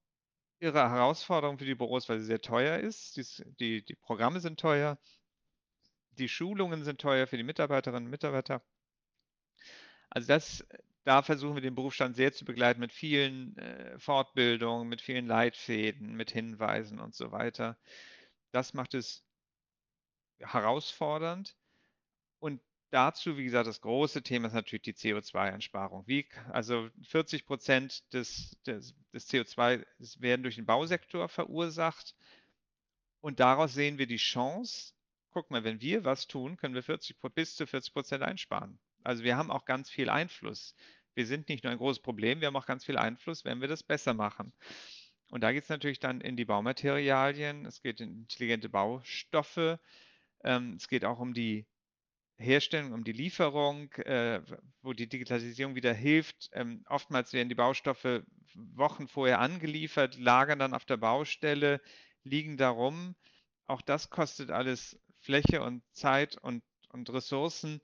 irre 0.61 0.89
Herausforderung 0.89 1.59
für 1.59 1.65
die 1.65 1.75
Büros, 1.75 2.09
weil 2.09 2.21
sie 2.21 2.27
sehr 2.27 2.43
teuer 2.43 2.79
ist. 2.79 3.17
Die, 3.17 3.25
die, 3.59 3.85
die 3.85 3.97
Programme 3.97 4.39
sind 4.39 4.61
teuer, 4.61 4.99
die 6.13 6.29
Schulungen 6.29 6.85
sind 6.85 7.01
teuer 7.01 7.27
für 7.27 7.39
die 7.39 7.43
Mitarbeiterinnen 7.43 8.05
und 8.05 8.11
Mitarbeiter. 8.11 8.63
Also 10.11 10.29
das, 10.29 10.67
da 11.05 11.23
versuchen 11.23 11.55
wir 11.55 11.63
den 11.63 11.75
Berufsstand 11.75 12.17
sehr 12.17 12.33
zu 12.33 12.45
begleiten 12.45 12.81
mit 12.81 12.93
vielen 12.93 13.57
äh, 13.57 13.99
Fortbildungen, 13.99 14.89
mit 14.89 15.01
vielen 15.01 15.27
Leitfäden, 15.27 16.15
mit 16.15 16.31
Hinweisen 16.31 17.01
und 17.01 17.15
so 17.15 17.33
weiter. 17.33 17.79
Das 18.53 18.75
macht 18.75 18.95
es 18.95 19.25
herausfordernd. 20.41 21.57
Und 22.41 22.61
dazu, 22.91 23.37
wie 23.37 23.45
gesagt, 23.45 23.67
das 23.67 23.81
große 23.81 24.23
Thema 24.23 24.49
ist 24.49 24.55
natürlich 24.55 24.83
die 24.83 24.95
CO2-Einsparung. 24.95 26.07
Wie, 26.07 26.27
also 26.51 26.91
40 27.05 27.47
Prozent 27.47 28.13
des, 28.13 28.59
des, 28.67 28.95
des 29.13 29.29
CO2 29.31 29.87
werden 30.19 30.43
durch 30.43 30.57
den 30.57 30.67
Bausektor 30.67 31.29
verursacht. 31.29 32.17
Und 33.21 33.39
daraus 33.39 33.75
sehen 33.75 33.99
wir 33.99 34.07
die 34.07 34.17
Chance, 34.17 34.95
guck 35.31 35.51
mal, 35.51 35.63
wenn 35.63 35.81
wir 35.81 36.05
was 36.05 36.27
tun, 36.27 36.57
können 36.57 36.75
wir 36.75 36.83
40, 36.83 37.17
bis 37.35 37.55
zu 37.55 37.67
40 37.67 37.93
Prozent 37.93 38.23
einsparen. 38.23 38.79
Also 39.05 39.25
wir 39.25 39.37
haben 39.37 39.51
auch 39.51 39.65
ganz 39.65 39.91
viel 39.91 40.09
Einfluss. 40.09 40.75
Wir 41.15 41.27
sind 41.27 41.49
nicht 41.49 41.65
nur 41.65 41.73
ein 41.73 41.79
großes 41.79 42.03
Problem, 42.03 42.41
wir 42.41 42.49
haben 42.49 42.57
auch 42.57 42.67
ganz 42.67 42.85
viel 42.85 42.97
Einfluss, 42.97 43.45
wenn 43.45 43.61
wir 43.61 43.69
das 43.69 43.83
besser 43.83 44.15
machen. 44.15 44.53
Und 45.31 45.43
da 45.43 45.53
geht 45.53 45.65
es 45.65 45.69
natürlich 45.69 46.01
dann 46.01 46.21
in 46.21 46.37
die 46.37 46.45
Baumaterialien, 46.45 47.67
es 47.67 47.83
geht 47.83 48.01
in 48.01 48.23
intelligente 48.23 48.69
Baustoffe, 48.69 49.79
ähm, 50.43 50.75
es 50.77 50.89
geht 50.89 51.05
auch 51.05 51.21
um 51.21 51.35
die 51.35 51.67
Herstellung, 52.41 52.93
um 52.93 53.05
die 53.05 53.13
Lieferung, 53.13 53.93
äh, 53.95 54.41
wo 54.83 54.93
die 54.93 55.09
Digitalisierung 55.09 55.75
wieder 55.75 55.93
hilft. 55.93 56.49
Ähm, 56.53 56.85
oftmals 56.89 57.33
werden 57.33 57.49
die 57.49 57.55
Baustoffe 57.55 58.25
Wochen 58.55 59.07
vorher 59.07 59.41
angeliefert, 59.41 60.19
lagern 60.19 60.59
dann 60.59 60.75
auf 60.75 60.85
der 60.85 60.97
Baustelle, 60.97 61.81
liegen 62.25 62.57
darum. 62.57 63.15
Auch 63.67 63.83
das 63.83 64.11
kostet 64.11 64.51
alles 64.51 64.99
Fläche 65.21 65.63
und 65.63 65.83
Zeit 65.93 66.37
und, 66.39 66.65
und 66.89 67.11
Ressourcen, 67.11 67.81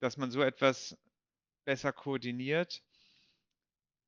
dass 0.00 0.16
man 0.16 0.30
so 0.30 0.42
etwas 0.42 0.98
besser 1.64 1.92
koordiniert. 1.92 2.82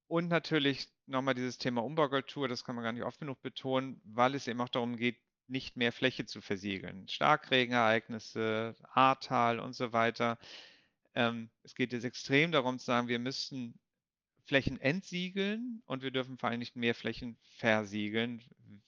Und 0.08 0.28
natürlich 0.28 0.88
nochmal 1.06 1.34
dieses 1.34 1.58
Thema 1.58 1.82
Umbaukultur, 1.82 2.48
das 2.48 2.64
kann 2.64 2.74
man 2.74 2.84
gar 2.84 2.92
nicht 2.92 3.04
oft 3.04 3.20
genug 3.20 3.40
betonen, 3.40 4.00
weil 4.04 4.34
es 4.34 4.46
eben 4.46 4.60
auch 4.60 4.68
darum 4.68 4.96
geht, 4.96 5.18
nicht 5.46 5.76
mehr 5.76 5.92
Fläche 5.92 6.26
zu 6.26 6.40
versiegeln. 6.40 7.08
Starkregenereignisse, 7.08 8.74
Ahrtal 8.92 9.60
und 9.60 9.74
so 9.74 9.92
weiter. 9.92 10.38
Ähm, 11.14 11.50
es 11.62 11.74
geht 11.74 11.92
jetzt 11.92 12.04
extrem 12.04 12.52
darum 12.52 12.78
zu 12.78 12.86
sagen, 12.86 13.08
wir 13.08 13.18
müssen 13.18 13.78
Flächen 14.44 14.80
entsiegeln 14.80 15.82
und 15.86 16.02
wir 16.02 16.10
dürfen 16.10 16.38
vor 16.38 16.48
allem 16.48 16.58
nicht 16.58 16.76
mehr 16.76 16.94
Flächen 16.94 17.36
versiegeln, 17.58 18.42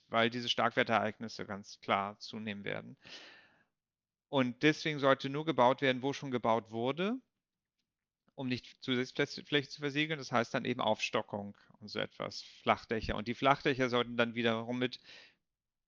weil 0.09 0.31
diese 0.31 0.49
Starkwertereignisse 0.49 1.45
ganz 1.47 1.81
klar 1.81 2.19
zunehmen 2.19 2.65
werden. 2.65 2.97
Und 4.35 4.65
deswegen 4.65 4.99
sollte 4.99 5.29
nur 5.29 5.45
gebaut 5.45 5.81
werden, 5.81 6.03
wo 6.03 6.13
schon 6.13 6.33
gebaut 6.33 6.73
wurde, 6.73 7.21
um 8.35 8.49
nicht 8.49 8.67
zusätzlich 8.81 9.47
Fläche 9.47 9.69
zu 9.69 9.81
versiegeln. 9.81 10.19
Das 10.19 10.33
heißt 10.33 10.53
dann 10.53 10.65
eben 10.65 10.81
Aufstockung 10.81 11.57
und 11.79 11.87
so 11.87 12.01
etwas, 12.01 12.43
Flachdächer. 12.43 13.15
Und 13.15 13.29
die 13.29 13.37
Flachdächer 13.37 13.89
sollten 13.89 14.17
dann 14.17 14.35
wiederum 14.35 14.81
mit 14.81 14.99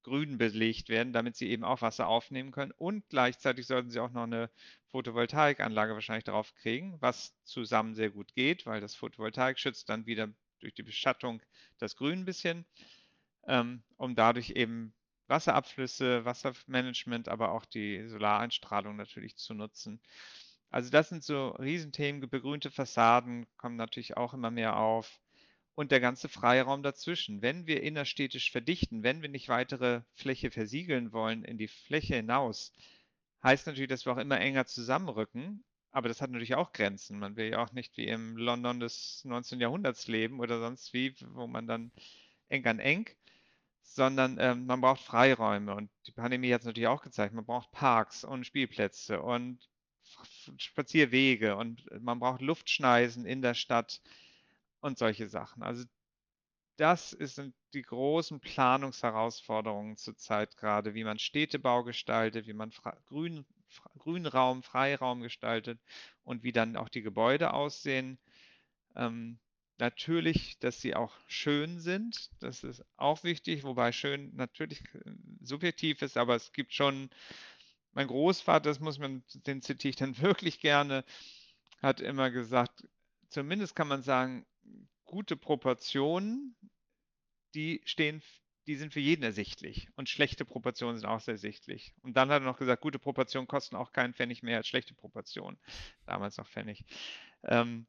grün 0.04 0.38
belegt 0.38 0.88
werden, 0.88 1.12
damit 1.12 1.34
sie 1.34 1.48
eben 1.48 1.64
auch 1.64 1.82
Wasser 1.82 2.06
aufnehmen 2.06 2.52
können. 2.52 2.70
Und 2.70 3.08
gleichzeitig 3.08 3.66
sollten 3.66 3.90
sie 3.90 3.98
auch 3.98 4.12
noch 4.12 4.22
eine 4.22 4.48
Photovoltaikanlage 4.92 5.94
wahrscheinlich 5.94 6.22
drauf 6.22 6.54
kriegen, 6.54 6.98
was 7.00 7.34
zusammen 7.42 7.96
sehr 7.96 8.10
gut 8.10 8.32
geht, 8.32 8.64
weil 8.64 8.80
das 8.80 8.94
Photovoltaik 8.94 9.58
schützt 9.58 9.88
dann 9.88 10.06
wieder 10.06 10.28
durch 10.60 10.72
die 10.72 10.84
Beschattung 10.84 11.42
das 11.78 11.96
Grün 11.96 12.20
ein 12.20 12.24
bisschen, 12.24 12.64
ähm, 13.48 13.82
um 13.96 14.14
dadurch 14.14 14.50
eben 14.50 14.94
Wasserabflüsse, 15.28 16.24
Wassermanagement, 16.24 17.28
aber 17.28 17.52
auch 17.52 17.64
die 17.64 18.06
Solareinstrahlung 18.08 18.96
natürlich 18.96 19.36
zu 19.36 19.54
nutzen. 19.54 20.00
Also 20.70 20.90
das 20.90 21.08
sind 21.08 21.22
so 21.22 21.50
Riesenthemen. 21.50 22.28
Begrünte 22.28 22.70
Fassaden 22.70 23.46
kommen 23.56 23.76
natürlich 23.76 24.16
auch 24.16 24.34
immer 24.34 24.50
mehr 24.50 24.76
auf 24.76 25.20
und 25.74 25.92
der 25.92 26.00
ganze 26.00 26.28
Freiraum 26.28 26.82
dazwischen. 26.82 27.42
Wenn 27.42 27.66
wir 27.66 27.82
innerstädtisch 27.82 28.50
verdichten, 28.50 29.02
wenn 29.02 29.22
wir 29.22 29.28
nicht 29.28 29.48
weitere 29.48 30.02
Fläche 30.14 30.50
versiegeln 30.50 31.12
wollen 31.12 31.44
in 31.44 31.58
die 31.58 31.68
Fläche 31.68 32.16
hinaus, 32.16 32.72
heißt 33.42 33.66
natürlich, 33.66 33.88
dass 33.88 34.06
wir 34.06 34.12
auch 34.12 34.18
immer 34.18 34.40
enger 34.40 34.66
zusammenrücken. 34.66 35.64
Aber 35.92 36.08
das 36.08 36.20
hat 36.20 36.30
natürlich 36.30 36.54
auch 36.56 36.72
Grenzen. 36.72 37.18
Man 37.18 37.36
will 37.36 37.50
ja 37.52 37.62
auch 37.62 37.72
nicht 37.72 37.96
wie 37.96 38.06
im 38.06 38.36
London 38.36 38.80
des 38.80 39.24
19. 39.24 39.60
Jahrhunderts 39.60 40.08
leben 40.08 40.40
oder 40.40 40.60
sonst 40.60 40.92
wie, 40.92 41.14
wo 41.28 41.46
man 41.46 41.66
dann 41.66 41.90
eng 42.48 42.66
an 42.66 42.78
eng, 42.78 43.08
sondern 43.86 44.38
ähm, 44.38 44.66
man 44.66 44.80
braucht 44.80 45.00
Freiräume. 45.00 45.74
Und 45.74 45.90
die 46.06 46.12
Pandemie 46.12 46.52
hat 46.52 46.60
es 46.60 46.66
natürlich 46.66 46.88
auch 46.88 47.02
gezeigt. 47.02 47.34
Man 47.34 47.46
braucht 47.46 47.70
Parks 47.70 48.24
und 48.24 48.44
Spielplätze 48.44 49.22
und 49.22 49.68
Spazierwege 50.56 51.56
und 51.56 51.84
man 52.00 52.18
braucht 52.20 52.40
Luftschneisen 52.40 53.26
in 53.26 53.42
der 53.42 53.54
Stadt 53.54 54.00
und 54.80 54.98
solche 54.98 55.28
Sachen. 55.28 55.62
Also 55.62 55.84
das 56.76 57.10
sind 57.10 57.54
die 57.74 57.82
großen 57.82 58.38
Planungsherausforderungen 58.40 59.96
zurzeit 59.96 60.56
gerade, 60.56 60.94
wie 60.94 61.04
man 61.04 61.18
Städtebau 61.18 61.82
gestaltet, 61.84 62.46
wie 62.46 62.52
man 62.52 62.70
Grün, 63.06 63.46
Grünraum, 63.98 64.62
Freiraum 64.62 65.22
gestaltet 65.22 65.80
und 66.22 66.42
wie 66.42 66.52
dann 66.52 66.76
auch 66.76 66.88
die 66.88 67.02
Gebäude 67.02 67.54
aussehen. 67.54 68.18
Ähm, 68.94 69.38
Natürlich, 69.78 70.58
dass 70.58 70.80
sie 70.80 70.94
auch 70.94 71.14
schön 71.26 71.80
sind. 71.80 72.30
Das 72.40 72.64
ist 72.64 72.82
auch 72.96 73.24
wichtig, 73.24 73.62
wobei 73.62 73.92
schön 73.92 74.34
natürlich 74.34 74.82
äh, 74.94 75.12
subjektiv 75.42 76.00
ist, 76.00 76.16
aber 76.16 76.34
es 76.34 76.52
gibt 76.52 76.72
schon, 76.72 77.10
mein 77.92 78.06
Großvater, 78.06 78.70
das 78.70 78.80
muss 78.80 78.98
man, 78.98 79.22
den 79.46 79.60
zitiere 79.60 79.90
ich 79.90 79.96
dann 79.96 80.18
wirklich 80.20 80.60
gerne, 80.60 81.04
hat 81.82 82.00
immer 82.00 82.30
gesagt, 82.30 82.88
zumindest 83.28 83.76
kann 83.76 83.88
man 83.88 84.02
sagen, 84.02 84.46
gute 85.04 85.36
Proportionen, 85.36 86.56
die 87.54 87.82
stehen, 87.84 88.22
die 88.66 88.76
sind 88.76 88.92
für 88.92 89.00
jeden 89.00 89.22
ersichtlich. 89.22 89.88
Und 89.94 90.08
schlechte 90.08 90.44
Proportionen 90.44 90.96
sind 90.96 91.06
auch 91.06 91.20
sehr 91.20 91.34
ersichtlich. 91.34 91.94
Und 92.02 92.16
dann 92.16 92.30
hat 92.30 92.42
er 92.42 92.46
noch 92.46 92.58
gesagt, 92.58 92.82
gute 92.82 92.98
Proportionen 92.98 93.46
kosten 93.46 93.76
auch 93.76 93.92
keinen 93.92 94.14
Pfennig 94.14 94.42
mehr 94.42 94.56
als 94.56 94.68
schlechte 94.68 94.94
Proportionen. 94.94 95.58
Damals 96.06 96.38
noch 96.38 96.48
Pfennig. 96.48 96.84
Ähm, 97.44 97.86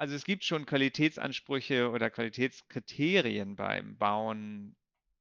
also 0.00 0.14
es 0.14 0.24
gibt 0.24 0.44
schon 0.44 0.64
Qualitätsansprüche 0.64 1.90
oder 1.90 2.08
Qualitätskriterien 2.08 3.54
beim 3.54 3.98
Bauen, 3.98 4.74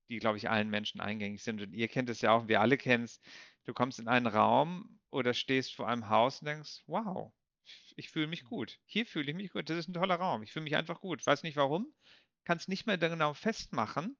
die, 0.07 0.19
glaube 0.19 0.37
ich, 0.37 0.49
allen 0.49 0.69
Menschen 0.69 1.01
eingängig 1.01 1.43
sind. 1.43 1.61
Und 1.61 1.73
ihr 1.73 1.89
kennt 1.89 2.09
es 2.09 2.21
ja 2.21 2.31
auch, 2.31 2.47
wir 2.47 2.61
alle 2.61 2.77
kennen 2.77 3.03
es. 3.03 3.19
Du 3.65 3.73
kommst 3.73 3.99
in 3.99 4.07
einen 4.07 4.25
Raum 4.25 5.01
oder 5.09 5.33
stehst 5.33 5.75
vor 5.75 5.89
einem 5.89 6.07
Haus 6.07 6.39
und 6.39 6.45
denkst, 6.45 6.83
wow, 6.87 7.33
ich 7.97 8.09
fühle 8.09 8.27
mich 8.27 8.45
gut. 8.45 8.79
Hier 8.85 9.05
fühle 9.05 9.29
ich 9.31 9.35
mich 9.35 9.51
gut. 9.51 9.69
Das 9.69 9.77
ist 9.77 9.89
ein 9.89 9.93
toller 9.93 10.15
Raum. 10.15 10.43
Ich 10.43 10.53
fühle 10.53 10.63
mich 10.63 10.77
einfach 10.77 11.01
gut. 11.01 11.27
Weiß 11.27 11.43
nicht 11.43 11.57
warum, 11.57 11.93
kann 12.45 12.55
es 12.55 12.69
nicht 12.69 12.87
mehr 12.87 12.97
genau 12.97 13.33
festmachen, 13.33 14.15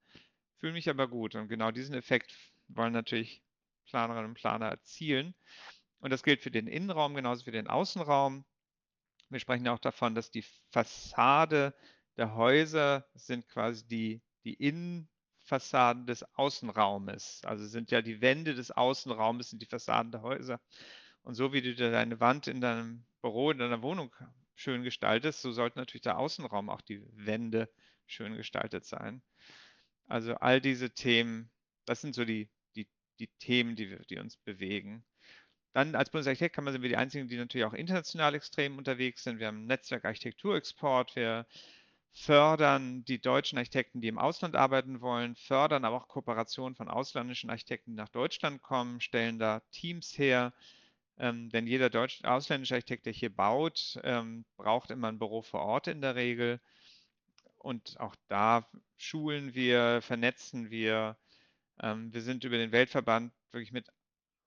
fühle 0.58 0.74
mich 0.74 0.90
aber 0.90 1.08
gut. 1.08 1.36
Und 1.36 1.48
genau 1.48 1.70
diesen 1.70 1.94
Effekt 1.94 2.36
wollen 2.68 2.92
natürlich 2.92 3.42
Planerinnen 3.86 4.32
und 4.32 4.34
Planer 4.34 4.66
erzielen. 4.66 5.34
Und 6.00 6.10
das 6.10 6.22
gilt 6.22 6.42
für 6.42 6.50
den 6.50 6.66
Innenraum 6.66 7.14
genauso 7.14 7.40
wie 7.40 7.44
für 7.46 7.52
den 7.52 7.66
Außenraum. 7.66 8.44
Wir 9.30 9.38
sprechen 9.40 9.68
auch 9.68 9.78
davon, 9.78 10.14
dass 10.14 10.30
die 10.30 10.44
Fassade 10.70 11.74
der 12.16 12.34
Häuser 12.34 13.06
sind 13.14 13.46
quasi 13.48 13.86
die, 13.86 14.22
die 14.44 14.54
Innenfassaden 14.54 16.06
des 16.06 16.24
Außenraumes. 16.34 17.42
Also 17.44 17.66
sind 17.66 17.92
ja 17.92 18.02
die 18.02 18.20
Wände 18.20 18.54
des 18.54 18.72
Außenraumes, 18.72 19.50
sind 19.50 19.62
die 19.62 19.66
Fassaden 19.66 20.10
der 20.10 20.22
Häuser. 20.22 20.60
Und 21.22 21.34
so 21.34 21.52
wie 21.52 21.62
du 21.62 21.74
deine 21.74 22.18
Wand 22.18 22.48
in 22.48 22.60
deinem 22.60 23.06
Büro, 23.20 23.52
in 23.52 23.58
deiner 23.58 23.82
Wohnung 23.82 24.14
schön 24.54 24.82
gestaltest, 24.82 25.40
so 25.40 25.52
sollte 25.52 25.78
natürlich 25.78 26.02
der 26.02 26.18
Außenraum 26.18 26.68
auch 26.68 26.80
die 26.80 27.02
Wände 27.12 27.70
schön 28.06 28.36
gestaltet 28.36 28.84
sein. 28.84 29.22
Also 30.06 30.34
all 30.34 30.60
diese 30.60 30.90
Themen, 30.90 31.50
das 31.84 32.00
sind 32.00 32.16
so 32.16 32.24
die, 32.24 32.50
die, 32.74 32.88
die 33.20 33.28
Themen, 33.38 33.76
die, 33.76 33.90
wir, 33.90 34.00
die 34.00 34.18
uns 34.18 34.36
bewegen. 34.38 35.04
Dann 35.72 35.94
als 35.94 36.10
Bundesarchitekt 36.10 36.54
kann 36.54 36.64
man 36.64 36.72
sind 36.72 36.82
wir 36.82 36.88
die 36.88 36.96
einzigen, 36.96 37.28
die 37.28 37.36
natürlich 37.36 37.66
auch 37.66 37.74
international 37.74 38.34
extrem 38.34 38.76
unterwegs 38.78 39.22
sind. 39.22 39.38
Wir 39.38 39.46
haben 39.46 39.64
ein 39.64 39.66
Netzwerk 39.66 40.04
Architekturexport. 40.04 41.14
Wir 41.14 41.46
fördern 42.12 43.04
die 43.04 43.20
deutschen 43.20 43.58
Architekten, 43.58 44.00
die 44.00 44.08
im 44.08 44.18
Ausland 44.18 44.56
arbeiten 44.56 45.00
wollen, 45.00 45.36
fördern 45.36 45.84
aber 45.84 45.96
auch 45.96 46.08
Kooperationen 46.08 46.74
von 46.74 46.88
ausländischen 46.88 47.50
Architekten, 47.50 47.92
die 47.92 47.96
nach 47.96 48.08
Deutschland 48.08 48.62
kommen, 48.62 49.00
stellen 49.00 49.38
da 49.38 49.60
Teams 49.70 50.18
her. 50.18 50.52
Ähm, 51.18 51.50
denn 51.50 51.66
jeder 51.66 51.90
deutsch, 51.90 52.24
ausländische 52.24 52.74
Architekt, 52.74 53.06
der 53.06 53.12
hier 53.12 53.34
baut, 53.34 53.98
ähm, 54.02 54.44
braucht 54.56 54.90
immer 54.90 55.08
ein 55.08 55.18
Büro 55.18 55.42
vor 55.42 55.60
Ort 55.60 55.86
in 55.86 56.00
der 56.00 56.16
Regel. 56.16 56.60
Und 57.58 58.00
auch 58.00 58.16
da 58.28 58.66
schulen 58.96 59.54
wir, 59.54 60.00
vernetzen 60.02 60.70
wir. 60.70 61.16
Ähm, 61.82 62.12
wir 62.12 62.22
sind 62.22 62.44
über 62.44 62.56
den 62.56 62.72
Weltverband 62.72 63.32
wirklich 63.52 63.72
mit 63.72 63.86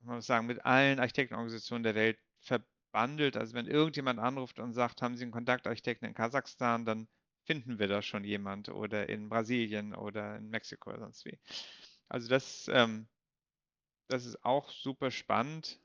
man 0.04 0.18
muss 0.18 0.26
sagen, 0.26 0.48
mit 0.48 0.66
allen 0.66 1.00
Architektenorganisationen 1.00 1.84
der 1.84 1.96
Welt 1.96 2.20
verbandelt. 2.40 3.38
Also 3.38 3.54
wenn 3.54 3.68
irgendjemand 3.68 4.20
anruft 4.20 4.60
und 4.60 4.74
sagt, 4.74 5.02
haben 5.02 5.18
Sie 5.18 5.24
einen 5.24 5.32
Kontaktarchitekten 5.32 6.08
in 6.08 6.14
Kasachstan, 6.14 6.86
dann 6.86 7.08
finden 7.46 7.80
wir 7.80 7.88
da 7.88 8.02
schon 8.02 8.24
jemand 8.24 8.70
oder 8.70 9.10
in 9.10 9.30
Brasilien 9.30 9.94
oder 9.96 10.38
in 10.38 10.50
Mexiko 10.50 10.92
oder 10.92 11.00
sonst 11.00 11.26
wie. 11.26 11.40
Also 12.10 12.30
das, 12.30 12.70
ähm, 12.72 13.08
das 14.08 14.26
ist 14.26 14.44
auch 14.46 14.70
super 14.72 15.12
spannend. 15.12 15.80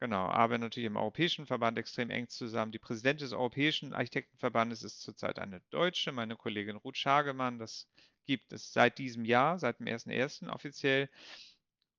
Genau, 0.00 0.26
aber 0.26 0.58
natürlich 0.58 0.88
im 0.88 0.96
Europäischen 0.96 1.46
Verband 1.46 1.78
extrem 1.78 2.10
eng 2.10 2.28
zusammen. 2.28 2.72
Die 2.72 2.80
Präsidentin 2.80 3.24
des 3.24 3.32
Europäischen 3.32 3.92
Architektenverbandes 3.92 4.82
ist 4.82 5.00
zurzeit 5.00 5.38
eine 5.38 5.60
Deutsche, 5.70 6.10
meine 6.10 6.34
Kollegin 6.34 6.74
Ruth 6.74 6.96
Schagemann. 6.96 7.60
Das 7.60 7.88
gibt 8.26 8.52
es 8.52 8.72
seit 8.72 8.98
diesem 8.98 9.24
Jahr, 9.24 9.60
seit 9.60 9.78
dem 9.78 9.86
1.1. 9.86 10.48
offiziell. 10.50 11.08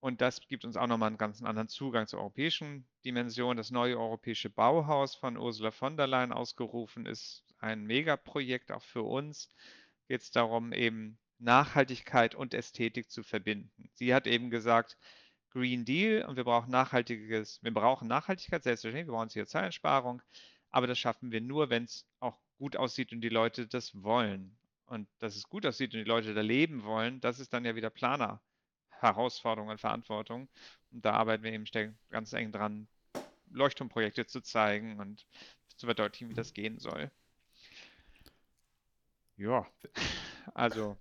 Und 0.04 0.20
das 0.20 0.42
gibt 0.42 0.66
uns 0.66 0.76
auch 0.76 0.88
nochmal 0.88 1.08
einen 1.08 1.18
ganz 1.18 1.42
anderen 1.42 1.70
Zugang 1.70 2.08
zur 2.08 2.20
europäischen 2.20 2.86
Dimension. 3.06 3.56
Das 3.56 3.72
neue 3.72 3.98
europäische 3.98 4.50
Bauhaus 4.50 5.16
von 5.16 5.38
Ursula 5.38 5.72
von 5.72 5.96
der 5.96 6.08
Leyen 6.08 6.34
ausgerufen 6.34 7.06
ist 7.06 7.46
ein 7.60 7.86
Megaprojekt 7.86 8.74
auch 8.74 8.84
für 8.84 9.04
uns. 9.04 9.50
Geht 10.10 10.20
es 10.20 10.30
darum, 10.30 10.74
eben 10.74 11.18
Nachhaltigkeit 11.40 12.36
und 12.36 12.54
Ästhetik 12.54 13.10
zu 13.12 13.24
verbinden. 13.24 13.90
Sie 13.94 14.14
hat 14.14 14.28
eben 14.28 14.50
gesagt, 14.50 14.98
Green 15.52 15.86
Deal 15.86 16.26
und 16.26 16.36
wir 16.36 16.44
brauchen 16.44 16.70
nachhaltiges, 16.70 17.64
wir 17.64 17.74
brauchen 17.74 18.10
Nachhaltigkeit, 18.10 18.62
selbstverständlich, 18.62 19.08
wir 19.08 19.14
brauchen 19.14 19.30
CO2-Einsparung, 19.30 20.22
aber 20.70 20.88
das 20.88 21.00
schaffen 21.00 21.32
wir 21.32 21.40
nur, 21.40 21.70
wenn 21.70 21.86
es 21.86 22.06
auch 22.20 22.38
gut 22.58 22.76
aussieht 22.76 23.14
und 23.14 23.22
die 23.22 23.30
Leute 23.30 23.68
das 23.68 24.04
wollen. 24.04 24.58
Und 24.86 25.08
dass 25.20 25.38
es 25.38 25.48
gut 25.48 25.66
aussieht 25.66 25.94
und 25.94 26.02
die 26.02 26.10
Leute 26.10 26.34
da 26.34 26.42
leben 26.42 26.84
wollen, 26.84 27.22
das 27.22 27.40
ist 27.40 27.54
dann 27.54 27.64
ja 27.64 27.78
wieder 27.78 27.90
Planer. 27.90 28.42
Herausforderung 29.00 29.70
und 29.70 29.80
Verantwortung. 29.80 30.48
Und 30.92 31.06
da 31.06 31.14
arbeiten 31.14 31.44
wir 31.44 31.52
eben 31.52 31.66
ganz 32.10 32.34
eng 32.34 32.52
dran, 32.52 32.88
Leuchtturmprojekte 33.52 34.26
zu 34.26 34.42
zeigen 34.42 35.00
und 35.00 35.26
zu 35.76 35.86
verdeutlichen, 35.86 36.30
wie 36.30 36.34
das 36.34 36.54
gehen 36.54 36.80
soll. 36.80 37.12
Ja, 39.38 39.66
also 40.54 40.98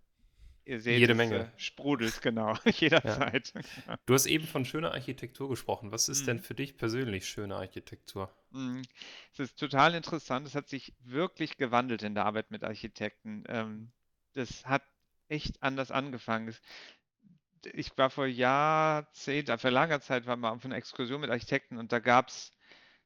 ihr 0.65 0.81
seht, 0.81 0.99
Jede 0.99 1.15
Menge. 1.15 1.37
Äh, 1.37 1.49
sprudelt 1.59 2.23
genau, 2.23 2.57
jederzeit. 2.65 3.53
Ja. 3.87 3.99
Du 4.07 4.15
hast 4.15 4.27
eben 4.27 4.47
von 4.47 4.65
schöner 4.65 4.93
Architektur 4.93 5.49
gesprochen. 5.49 5.93
Was 5.93 6.09
ist 6.09 6.21
hm. 6.21 6.27
denn 6.27 6.41
für 6.41 6.55
dich 6.55 6.77
persönlich 6.77 7.29
schöne 7.29 7.57
Architektur? 7.57 8.35
Hm. 8.53 8.83
Es 9.33 9.41
ist 9.41 9.59
total 9.59 9.95
interessant. 9.95 10.47
Es 10.47 10.55
hat 10.55 10.69
sich 10.69 10.95
wirklich 11.01 11.57
gewandelt 11.57 12.03
in 12.03 12.15
der 12.15 12.25
Arbeit 12.25 12.51
mit 12.51 12.65
Architekten. 12.65 13.45
Ähm, 13.49 13.93
das 14.35 14.65
hat 14.65 14.83
echt 15.29 15.63
anders 15.63 15.91
angefangen 15.91 16.55
ich 17.67 17.97
war 17.99 18.11
vor 18.11 18.27
Jahrzehnten, 18.27 19.59
vor 19.59 19.71
langer 19.71 20.01
Zeit 20.01 20.27
war 20.27 20.37
mal 20.37 20.51
auf 20.51 20.65
einer 20.65 20.77
Exkursion 20.77 21.21
mit 21.21 21.31
Architekten 21.31 21.79
und 21.79 21.93
da 21.93 21.99
gab 21.99 22.29
es, 22.29 22.53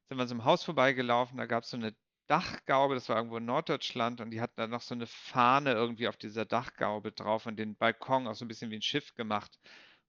sind 0.09 0.17
wir 0.17 0.27
so 0.27 0.33
einem 0.35 0.45
Haus 0.45 0.63
vorbeigelaufen, 0.63 1.37
da 1.37 1.45
gab 1.45 1.63
es 1.63 1.69
so 1.71 1.77
eine 1.77 1.95
Dachgaube, 2.27 2.95
das 2.95 3.09
war 3.09 3.17
irgendwo 3.17 3.37
in 3.37 3.45
Norddeutschland 3.45 4.21
und 4.21 4.31
die 4.31 4.41
hatten 4.41 4.55
da 4.57 4.67
noch 4.67 4.81
so 4.81 4.93
eine 4.93 5.07
Fahne 5.07 5.71
irgendwie 5.71 6.07
auf 6.07 6.17
dieser 6.17 6.45
Dachgaube 6.45 7.11
drauf 7.11 7.45
und 7.45 7.57
den 7.57 7.75
Balkon 7.75 8.27
auch 8.27 8.35
so 8.35 8.45
ein 8.45 8.49
bisschen 8.49 8.69
wie 8.71 8.75
ein 8.75 8.81
Schiff 8.81 9.13
gemacht. 9.15 9.57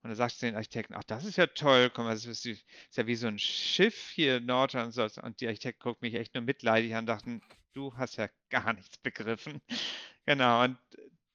Und 0.01 0.09
da 0.09 0.15
sagte 0.15 0.33
ich 0.35 0.39
den 0.39 0.55
Architekten, 0.55 0.93
ach, 0.95 1.03
das 1.03 1.25
ist 1.25 1.37
ja 1.37 1.47
toll, 1.47 1.89
komm, 1.89 2.07
das 2.07 2.25
ist, 2.25 2.45
ist 2.45 2.65
ja 2.93 3.05
wie 3.07 3.15
so 3.15 3.27
ein 3.27 3.39
Schiff 3.39 4.11
hier 4.11 4.37
in 4.37 4.45
Norddeutschland 4.45 4.97
und 4.97 5.11
so. 5.13 5.21
Und 5.21 5.41
die 5.41 5.47
Architekten 5.47 5.81
guckten 5.83 6.07
mich 6.07 6.15
echt 6.15 6.35
nur 6.35 6.43
mitleidig 6.43 6.93
an 6.93 6.99
und 7.01 7.05
dachten, 7.07 7.41
du 7.73 7.95
hast 7.97 8.17
ja 8.17 8.29
gar 8.49 8.73
nichts 8.73 8.97
begriffen. 8.97 9.61
Genau, 10.25 10.63
und 10.63 10.77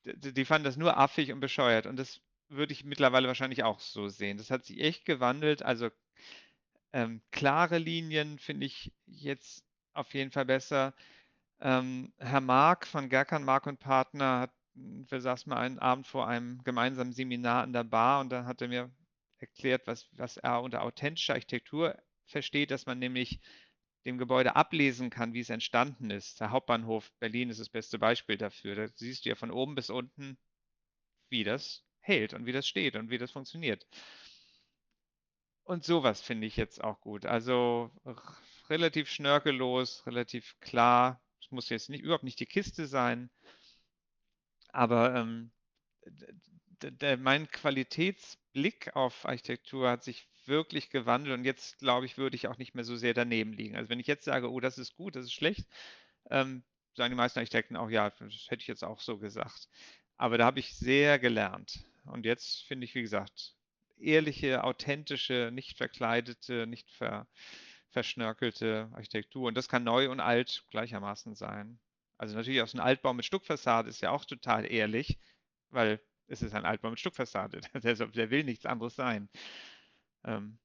die 0.05 0.45
fanden 0.45 0.65
das 0.67 0.77
nur 0.77 0.97
affig 0.97 1.33
und 1.33 1.41
bescheuert. 1.41 1.87
Und 1.87 1.97
das 1.97 2.21
würde 2.55 2.73
ich 2.73 2.85
mittlerweile 2.85 3.29
wahrscheinlich 3.29 3.63
auch 3.65 3.81
so 3.81 4.09
sehen. 4.09 4.39
Das 4.39 4.51
hat 4.51 4.65
sich 4.65 4.81
echt 4.81 5.05
gewandelt. 5.05 5.63
Also 5.63 5.91
ähm, 6.93 7.23
klare 7.31 7.79
Linien 7.79 8.39
finde 8.39 8.67
ich 8.67 8.93
jetzt 9.07 9.65
auf 9.93 10.15
jeden 10.15 10.31
Fall 10.31 10.45
besser. 10.45 10.95
Ähm, 11.61 12.13
Herr 12.19 12.41
Mark 12.41 12.87
von 12.87 13.09
Gerkan 13.09 13.45
Mark 13.45 13.67
und 13.67 13.81
Partner 13.81 14.41
hat, 14.41 14.53
wir 14.75 15.21
saßen 15.21 15.51
mal 15.51 15.59
einen 15.59 15.79
Abend 15.79 16.07
vor 16.07 16.29
einem 16.29 16.63
gemeinsamen 16.65 17.13
Seminar 17.13 17.65
in 17.65 17.73
der 17.73 17.85
Bar 17.85 18.21
und 18.21 18.31
da 18.31 18.45
hat 18.45 18.61
er 18.61 18.69
mir 18.69 18.91
erklärt, 19.39 19.87
was, 19.87 20.09
was 20.13 20.37
er 20.37 20.63
unter 20.63 20.83
authentischer 20.83 21.35
Architektur 21.35 21.97
versteht, 22.27 22.71
dass 22.71 22.87
man 22.87 22.99
nämlich 22.99 23.41
dem 24.05 24.19
Gebäude 24.19 24.57
ablesen 24.57 25.11
kann, 25.11 25.33
wie 25.33 25.41
es 25.41 25.51
entstanden 25.51 26.11
ist. 26.11 26.41
Der 26.41 26.51
Hauptbahnhof 26.51 27.11
Berlin 27.21 27.51
ist 27.51 27.61
das 27.61 27.71
beste 27.71 27.99
Beispiel 27.99 28.37
dafür. 28.37 28.75
Da 28.75 28.89
siehst 28.89 29.25
du 29.25 29.31
ja 29.31 29.35
von 29.35 29.51
oben 29.51 29.75
bis 29.75 29.91
unten, 29.91 30.37
wie 31.31 31.45
das 31.45 31.85
hält 32.05 32.35
und 32.35 32.47
wie 32.47 32.53
das 32.53 32.67
steht 32.67 32.97
und 32.97 33.11
wie 33.11 33.19
das 33.19 33.31
funktioniert. 33.31 33.87
Und 35.65 35.85
sowas 35.85 36.21
finde 36.21 36.47
ich 36.47 36.57
jetzt 36.57 36.85
auch 36.85 37.01
gut. 37.01 37.25
Also 37.25 37.91
relativ 38.69 39.09
schnörkellos, 39.09 40.07
relativ 40.07 40.59
klar. 40.61 41.23
Es 41.41 41.51
muss 41.51 41.71
jetzt 41.71 41.89
nicht, 41.89 42.03
überhaupt 42.03 42.25
nicht 42.25 42.41
die 42.41 42.47
Kiste 42.47 42.87
sein. 42.87 43.31
Aber 44.69 45.15
ähm, 45.15 45.51
mein 47.19 47.49
Qualitätsblick 47.49 48.95
auf 48.95 49.25
Architektur 49.25 49.89
hat 49.89 50.05
sich 50.05 50.29
wirklich 50.47 50.91
gewandelt 50.91 51.39
und 51.39 51.45
jetzt 51.45 51.79
glaube 51.79 52.05
ich, 52.05 52.19
würde 52.19 52.37
ich 52.37 52.49
auch 52.49 52.59
nicht 52.59 52.75
mehr 52.75 52.85
so 52.85 52.97
sehr 52.97 53.15
daneben 53.15 53.55
liegen. 53.55 53.77
Also 53.77 53.89
wenn 53.89 54.01
ich 54.01 54.07
jetzt 54.07 54.25
sage, 54.25 54.51
oh, 54.51 54.61
das 54.61 54.77
ist 54.77 54.95
gut, 54.95 55.17
das 55.17 55.25
ist 55.25 55.33
schlecht, 55.33 55.67
ähm, 56.31 56.63
sagen 56.95 57.13
die 57.13 57.17
meisten 57.17 57.39
Architekten 57.39 57.77
auch, 57.77 57.89
ja, 57.89 58.11
das 58.11 58.51
hätte 58.51 58.61
ich 58.61 58.69
jetzt 58.69 58.85
auch 58.85 59.01
so 59.01 59.19
gesagt. 59.19 59.69
Aber 60.17 60.37
da 60.37 60.45
habe 60.45 60.61
ich 60.61 60.75
sehr 60.77 61.19
gelernt. 61.19 61.85
Und 62.05 62.27
jetzt 62.27 62.65
finde 62.67 62.85
ich, 62.85 62.95
wie 62.95 63.03
gesagt, 63.03 63.55
ehrliche, 63.99 64.65
authentische, 64.65 65.51
nicht 65.53 65.77
verkleidete, 65.77 66.67
nicht 66.67 66.91
ver, 66.91 67.27
verschnörkelte 67.91 68.91
Architektur. 68.93 69.49
Und 69.49 69.57
das 69.57 69.69
kann 69.69 69.85
neu 69.85 70.11
und 70.11 70.21
alt 70.21 70.65
gleichermaßen 70.71 71.35
sein. 71.35 71.79
Also 72.19 72.37
natürlich 72.37 72.63
auch 72.63 72.69
so 72.69 72.79
ein 72.79 72.85
Altbau 72.85 73.13
mit 73.13 73.25
Stuckfassade 73.25 73.89
ist 73.89 74.01
ja 74.01 74.11
auch 74.11 74.25
total 74.25 74.71
ehrlich, 74.71 75.19
weil 75.71 76.01
es 76.27 76.43
ist 76.43 76.55
ein 76.55 76.65
Altbau 76.65 76.91
mit 76.91 77.01
Stuckfassade. 77.01 77.61
Der, 77.83 77.95
der 77.95 78.31
will 78.31 78.45
nichts 78.45 78.67
anderes 78.67 78.95
sein. 78.95 79.29
Ähm, 80.25 80.59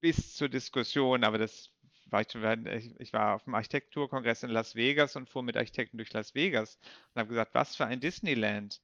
bis 0.00 0.34
zur 0.34 0.48
Diskussion, 0.48 1.24
aber 1.24 1.38
das 1.38 1.70
war 2.06 2.22
ich, 2.22 3.00
ich 3.00 3.12
war 3.12 3.36
auf 3.36 3.44
dem 3.44 3.54
Architekturkongress 3.54 4.42
in 4.42 4.50
Las 4.50 4.74
Vegas 4.74 5.16
und 5.16 5.28
fuhr 5.28 5.42
mit 5.42 5.56
Architekten 5.56 5.96
durch 5.96 6.12
Las 6.12 6.34
Vegas 6.34 6.78
und 7.14 7.20
habe 7.20 7.28
gesagt, 7.28 7.54
was 7.54 7.76
für 7.76 7.86
ein 7.86 8.00
Disneyland. 8.00 8.80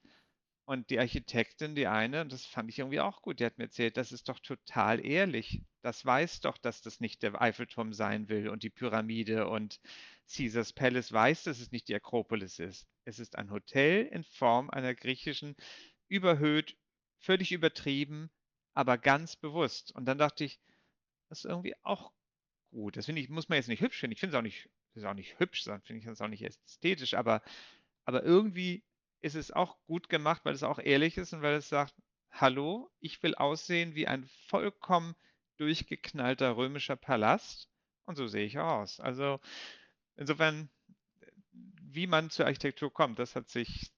Und 0.68 0.90
die 0.90 0.98
Architektin, 0.98 1.76
die 1.76 1.86
eine, 1.86 2.26
das 2.26 2.44
fand 2.44 2.68
ich 2.70 2.80
irgendwie 2.80 2.98
auch 2.98 3.22
gut, 3.22 3.38
die 3.38 3.44
hat 3.44 3.56
mir 3.56 3.64
erzählt, 3.64 3.96
das 3.96 4.10
ist 4.10 4.28
doch 4.28 4.40
total 4.40 5.04
ehrlich. 5.04 5.62
Das 5.80 6.04
weiß 6.04 6.40
doch, 6.40 6.58
dass 6.58 6.82
das 6.82 6.98
nicht 6.98 7.22
der 7.22 7.40
Eiffelturm 7.40 7.92
sein 7.92 8.28
will 8.28 8.48
und 8.48 8.64
die 8.64 8.70
Pyramide 8.70 9.46
und 9.46 9.80
Caesars 10.28 10.72
Palace 10.72 11.12
weiß, 11.12 11.44
dass 11.44 11.60
es 11.60 11.70
nicht 11.70 11.86
die 11.86 11.94
Akropolis 11.94 12.58
ist. 12.58 12.88
Es 13.04 13.20
ist 13.20 13.36
ein 13.38 13.52
Hotel 13.52 14.06
in 14.06 14.24
Form 14.24 14.68
einer 14.68 14.96
griechischen, 14.96 15.54
überhöht, 16.08 16.76
völlig 17.20 17.52
übertrieben, 17.52 18.28
aber 18.74 18.98
ganz 18.98 19.36
bewusst. 19.36 19.94
Und 19.94 20.06
dann 20.06 20.18
dachte 20.18 20.42
ich, 20.44 20.58
das 21.28 21.44
ist 21.44 21.44
irgendwie 21.44 21.76
auch 21.84 22.10
gut. 22.72 22.96
Das 22.96 23.06
finde 23.06 23.22
ich, 23.22 23.28
muss 23.28 23.48
man 23.48 23.56
jetzt 23.56 23.68
nicht 23.68 23.82
hübsch 23.82 24.00
finden. 24.00 24.14
Ich 24.14 24.20
finde 24.20 24.36
es 24.36 24.38
auch 24.38 24.42
nicht, 24.42 24.68
ist 24.94 25.04
auch 25.04 25.14
nicht 25.14 25.38
hübsch, 25.38 25.62
sondern 25.62 25.82
finde 25.82 26.00
ich 26.00 26.06
das 26.06 26.20
auch 26.20 26.26
nicht 26.26 26.42
ästhetisch, 26.42 27.14
aber, 27.14 27.40
aber 28.04 28.24
irgendwie 28.24 28.82
ist 29.26 29.34
es 29.34 29.50
auch 29.50 29.76
gut 29.86 30.08
gemacht, 30.08 30.42
weil 30.44 30.54
es 30.54 30.62
auch 30.62 30.78
ehrlich 30.78 31.16
ist 31.16 31.32
und 31.32 31.42
weil 31.42 31.56
es 31.56 31.68
sagt, 31.68 31.94
hallo, 32.30 32.90
ich 33.00 33.22
will 33.22 33.34
aussehen 33.34 33.94
wie 33.96 34.06
ein 34.06 34.28
vollkommen 34.46 35.16
durchgeknallter 35.56 36.56
römischer 36.56 36.96
Palast 36.96 37.68
und 38.04 38.14
so 38.14 38.28
sehe 38.28 38.46
ich 38.46 38.58
aus. 38.58 39.00
Also 39.00 39.40
insofern, 40.16 40.70
wie 41.52 42.06
man 42.06 42.30
zur 42.30 42.46
Architektur 42.46 42.92
kommt, 42.92 43.18
das 43.18 43.34
hat 43.34 43.48
sich, 43.48 43.90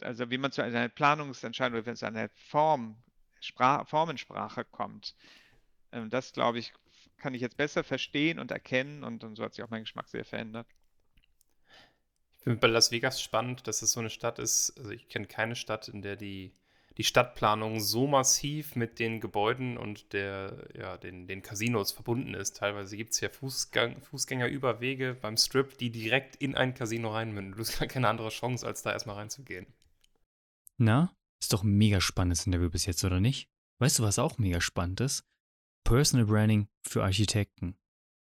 also 0.00 0.30
wie 0.30 0.38
man 0.38 0.50
zu 0.50 0.62
einer 0.62 0.88
Planungsentscheidung 0.88 1.80
oder 1.80 1.94
zu 1.94 2.06
einer 2.06 2.28
Form, 2.30 2.96
Sprach, 3.40 3.86
Formensprache 3.86 4.64
kommt, 4.64 5.14
ähm, 5.92 6.10
das 6.10 6.32
glaube 6.32 6.58
ich, 6.58 6.72
kann 7.18 7.34
ich 7.34 7.42
jetzt 7.42 7.58
besser 7.58 7.84
verstehen 7.84 8.38
und 8.40 8.50
erkennen 8.50 9.04
und, 9.04 9.22
und 9.22 9.36
so 9.36 9.44
hat 9.44 9.54
sich 9.54 9.62
auch 9.62 9.70
mein 9.70 9.84
Geschmack 9.84 10.08
sehr 10.08 10.24
verändert. 10.24 10.66
Ich 12.44 12.46
finde 12.46 12.60
bei 12.60 12.66
Las 12.66 12.90
Vegas 12.90 13.22
spannend, 13.22 13.66
dass 13.66 13.80
es 13.80 13.92
so 13.92 14.00
eine 14.00 14.10
Stadt 14.10 14.38
ist. 14.38 14.74
Also 14.76 14.90
ich 14.90 15.08
kenne 15.08 15.26
keine 15.26 15.56
Stadt, 15.56 15.88
in 15.88 16.02
der 16.02 16.14
die, 16.14 16.52
die 16.98 17.04
Stadtplanung 17.04 17.80
so 17.80 18.06
massiv 18.06 18.76
mit 18.76 18.98
den 18.98 19.22
Gebäuden 19.22 19.78
und 19.78 20.12
der, 20.12 20.68
ja, 20.78 20.98
den, 20.98 21.26
den 21.26 21.40
Casinos 21.40 21.92
verbunden 21.92 22.34
ist. 22.34 22.58
Teilweise 22.58 22.98
gibt 22.98 23.14
es 23.14 23.20
ja 23.20 23.30
Fußgang, 23.30 23.98
Fußgängerüberwege 24.02 25.16
beim 25.18 25.38
Strip, 25.38 25.78
die 25.78 25.88
direkt 25.88 26.36
in 26.36 26.54
ein 26.54 26.74
Casino 26.74 27.14
reinmünden. 27.14 27.54
Du 27.54 27.60
hast 27.60 27.78
gar 27.78 27.88
keine 27.88 28.08
andere 28.08 28.28
Chance, 28.28 28.66
als 28.66 28.82
da 28.82 28.92
erstmal 28.92 29.16
reinzugehen. 29.16 29.66
Na, 30.76 31.16
ist 31.40 31.54
doch 31.54 31.62
ein 31.62 31.78
mega 31.78 32.02
spannendes 32.02 32.44
Interview 32.44 32.68
bis 32.68 32.84
jetzt, 32.84 33.04
oder 33.04 33.20
nicht? 33.20 33.48
Weißt 33.78 33.98
du, 33.98 34.02
was 34.02 34.18
auch 34.18 34.36
mega 34.36 34.60
spannend 34.60 35.00
ist? 35.00 35.24
Personal 35.82 36.26
Branding 36.26 36.68
für 36.86 37.04
Architekten. 37.04 37.78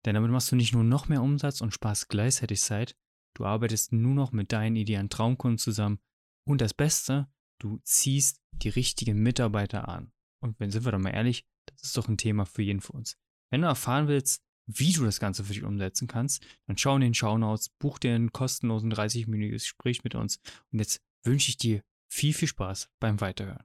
Denn 0.04 0.14
damit 0.14 0.32
machst 0.32 0.50
du 0.50 0.56
nicht 0.56 0.72
nur 0.72 0.82
noch 0.82 1.06
mehr 1.06 1.22
Umsatz 1.22 1.60
und 1.60 1.72
sparst 1.72 2.08
gleichzeitig 2.08 2.60
Zeit, 2.60 2.96
Du 3.40 3.46
arbeitest 3.46 3.94
nur 3.94 4.12
noch 4.12 4.32
mit 4.32 4.52
deinen 4.52 4.76
idealen 4.76 5.08
Traumkunden 5.08 5.56
zusammen 5.56 5.98
und 6.46 6.60
das 6.60 6.74
Beste, 6.74 7.26
du 7.58 7.78
ziehst 7.84 8.42
die 8.52 8.68
richtigen 8.68 9.22
Mitarbeiter 9.22 9.88
an. 9.88 10.12
Und 10.40 10.60
wenn 10.60 10.70
sind 10.70 10.84
wir 10.84 10.92
doch 10.92 10.98
mal 10.98 11.14
ehrlich, 11.14 11.46
das 11.64 11.84
ist 11.84 11.96
doch 11.96 12.06
ein 12.06 12.18
Thema 12.18 12.44
für 12.44 12.60
jeden 12.60 12.82
von 12.82 12.96
uns. 12.96 13.16
Wenn 13.50 13.62
du 13.62 13.66
erfahren 13.66 14.08
willst, 14.08 14.42
wie 14.66 14.92
du 14.92 15.06
das 15.06 15.20
Ganze 15.20 15.42
für 15.42 15.54
dich 15.54 15.62
umsetzen 15.62 16.06
kannst, 16.06 16.46
dann 16.66 16.76
schau 16.76 16.96
in 16.96 17.00
den 17.00 17.14
Shownotes, 17.14 17.70
buch 17.78 17.98
dir 17.98 18.14
ein 18.14 18.30
kostenlosen 18.30 18.92
30-minütiges 18.92 19.52
Gespräch 19.52 20.04
mit 20.04 20.14
uns 20.14 20.38
und 20.70 20.80
jetzt 20.80 21.00
wünsche 21.24 21.48
ich 21.48 21.56
dir 21.56 21.82
viel, 22.12 22.34
viel 22.34 22.48
Spaß 22.48 22.90
beim 23.00 23.22
Weiterhören. 23.22 23.64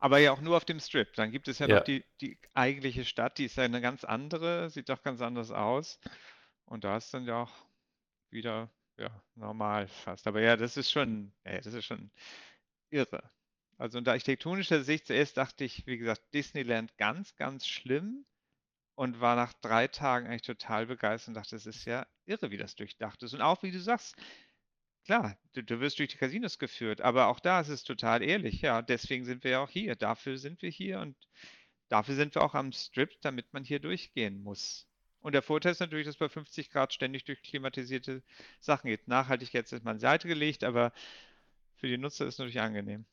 Aber 0.00 0.18
ja 0.18 0.32
auch 0.32 0.40
nur 0.40 0.56
auf 0.56 0.64
dem 0.64 0.80
Strip. 0.80 1.14
Dann 1.14 1.30
gibt 1.30 1.46
es 1.46 1.60
ja, 1.60 1.68
ja. 1.68 1.76
noch 1.76 1.84
die, 1.84 2.02
die 2.20 2.40
eigentliche 2.54 3.04
Stadt, 3.04 3.38
die 3.38 3.44
ist 3.44 3.56
ja 3.56 3.62
eine 3.62 3.80
ganz 3.80 4.02
andere, 4.02 4.68
sieht 4.68 4.88
doch 4.88 5.04
ganz 5.04 5.20
anders 5.20 5.52
aus. 5.52 6.00
Und 6.64 6.82
da 6.82 6.96
ist 6.96 7.14
dann 7.14 7.24
ja 7.24 7.44
auch 7.44 7.52
wieder 8.30 8.70
ja, 8.98 9.22
normal 9.34 9.88
fast. 9.88 10.26
Aber 10.26 10.40
ja, 10.40 10.56
das 10.56 10.76
ist 10.76 10.90
schon, 10.90 11.32
ja, 11.44 11.60
das 11.60 11.74
ist 11.74 11.84
schon 11.84 12.10
irre. 12.90 13.30
Also 13.76 13.98
unter 13.98 14.12
architektonischer 14.12 14.82
Sicht 14.84 15.06
zuerst 15.06 15.36
dachte 15.36 15.64
ich, 15.64 15.86
wie 15.86 15.98
gesagt, 15.98 16.22
Disneyland 16.32 16.96
ganz, 16.96 17.34
ganz 17.36 17.66
schlimm 17.66 18.24
und 18.94 19.20
war 19.20 19.36
nach 19.36 19.52
drei 19.54 19.88
Tagen 19.88 20.26
eigentlich 20.26 20.42
total 20.42 20.86
begeistert 20.86 21.28
und 21.28 21.34
dachte, 21.34 21.56
es 21.56 21.66
ist 21.66 21.84
ja 21.84 22.06
irre, 22.26 22.50
wie 22.50 22.56
das 22.56 22.76
durchdacht 22.76 23.22
ist. 23.22 23.34
Und 23.34 23.40
auch, 23.40 23.62
wie 23.62 23.72
du 23.72 23.80
sagst, 23.80 24.16
klar, 25.04 25.36
du, 25.54 25.62
du 25.62 25.80
wirst 25.80 25.98
durch 25.98 26.10
die 26.10 26.16
Casinos 26.16 26.58
geführt, 26.58 27.00
aber 27.00 27.26
auch 27.26 27.40
da 27.40 27.60
ist 27.60 27.68
es 27.68 27.84
total 27.84 28.22
ehrlich. 28.22 28.60
Ja, 28.62 28.82
deswegen 28.82 29.24
sind 29.24 29.42
wir 29.44 29.52
ja 29.52 29.60
auch 29.60 29.70
hier. 29.70 29.96
Dafür 29.96 30.38
sind 30.38 30.62
wir 30.62 30.70
hier 30.70 31.00
und 31.00 31.16
dafür 31.88 32.14
sind 32.14 32.34
wir 32.34 32.42
auch 32.42 32.54
am 32.54 32.72
Strip, 32.72 33.20
damit 33.22 33.52
man 33.52 33.64
hier 33.64 33.80
durchgehen 33.80 34.42
muss. 34.42 34.86
Und 35.24 35.32
der 35.32 35.40
Vorteil 35.40 35.72
ist 35.72 35.80
natürlich, 35.80 36.06
dass 36.06 36.18
bei 36.18 36.28
50 36.28 36.68
Grad 36.68 36.92
ständig 36.92 37.24
durch 37.24 37.42
klimatisierte 37.42 38.22
Sachen 38.60 38.88
geht. 38.88 39.08
Nachhaltigkeit 39.08 39.72
ist 39.72 39.82
mal 39.82 39.92
an 39.92 39.98
Seite 39.98 40.28
gelegt, 40.28 40.62
aber 40.64 40.92
für 41.76 41.88
die 41.88 41.96
Nutzer 41.96 42.26
ist 42.26 42.34
es 42.34 42.38
natürlich 42.38 42.60
angenehm. 42.60 43.06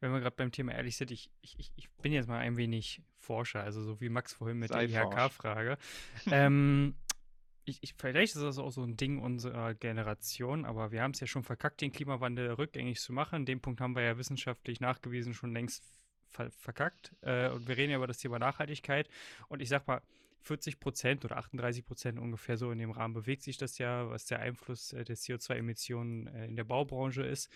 Wenn 0.00 0.12
wir 0.12 0.20
gerade 0.20 0.36
beim 0.36 0.52
Thema 0.52 0.72
ehrlich 0.72 0.98
sind, 0.98 1.12
ich, 1.12 1.30
ich, 1.40 1.72
ich 1.76 1.90
bin 2.02 2.12
jetzt 2.12 2.28
mal 2.28 2.40
ein 2.40 2.58
wenig 2.58 3.00
Forscher, 3.16 3.62
also 3.62 3.82
so 3.82 4.02
wie 4.02 4.10
Max 4.10 4.34
vorhin 4.34 4.58
mit 4.58 4.68
Sei 4.68 4.86
der 4.86 5.04
IHK-Frage. 5.04 5.78
ähm, 6.30 6.94
ich, 7.64 7.82
ich, 7.82 7.94
vielleicht 7.94 8.34
ist 8.34 8.42
das 8.42 8.58
auch 8.58 8.70
so 8.70 8.82
ein 8.82 8.98
Ding 8.98 9.18
unserer 9.18 9.72
Generation, 9.72 10.66
aber 10.66 10.92
wir 10.92 11.00
haben 11.00 11.12
es 11.12 11.20
ja 11.20 11.26
schon 11.26 11.42
verkackt, 11.42 11.80
den 11.80 11.90
Klimawandel 11.90 12.52
rückgängig 12.52 13.00
zu 13.00 13.14
machen. 13.14 13.46
Den 13.46 13.62
Punkt 13.62 13.80
haben 13.80 13.96
wir 13.96 14.02
ja 14.02 14.18
wissenschaftlich 14.18 14.78
nachgewiesen 14.78 15.32
schon 15.32 15.54
längst 15.54 15.82
ver 16.32 16.50
verkackt. 16.50 17.14
Äh, 17.22 17.50
und 17.50 17.68
wir 17.68 17.76
reden 17.76 17.90
ja 17.90 17.96
über 17.96 18.06
das 18.06 18.18
Thema 18.18 18.38
Nachhaltigkeit. 18.38 19.08
Und 19.48 19.60
ich 19.60 19.68
sag 19.68 19.86
mal, 19.86 20.02
40 20.42 20.80
Prozent 20.80 21.24
oder 21.24 21.36
38 21.36 21.84
Prozent 21.84 22.18
ungefähr 22.18 22.56
so 22.56 22.70
in 22.70 22.78
dem 22.78 22.90
Rahmen 22.90 23.14
bewegt 23.14 23.42
sich 23.42 23.56
das 23.56 23.78
ja, 23.78 24.08
was 24.10 24.26
der 24.26 24.40
Einfluss 24.40 24.92
äh, 24.92 25.04
der 25.04 25.16
CO2-Emissionen 25.16 26.26
äh, 26.26 26.46
in 26.46 26.56
der 26.56 26.64
Baubranche 26.64 27.22
ist. 27.22 27.50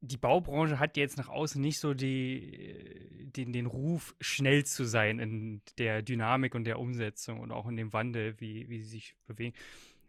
Die 0.00 0.16
Baubranche 0.16 0.80
hat 0.80 0.96
jetzt 0.96 1.16
nach 1.16 1.28
außen 1.28 1.60
nicht 1.60 1.78
so 1.78 1.94
die, 1.94 2.54
äh, 2.54 3.26
den, 3.26 3.52
den 3.52 3.66
Ruf, 3.66 4.14
schnell 4.20 4.64
zu 4.64 4.84
sein 4.84 5.18
in 5.18 5.62
der 5.78 6.02
Dynamik 6.02 6.54
und 6.54 6.64
der 6.64 6.78
Umsetzung 6.78 7.40
und 7.40 7.52
auch 7.52 7.68
in 7.68 7.76
dem 7.76 7.92
Wandel, 7.92 8.38
wie, 8.40 8.68
wie 8.68 8.82
sie 8.82 8.90
sich 8.90 9.16
bewegen. 9.26 9.54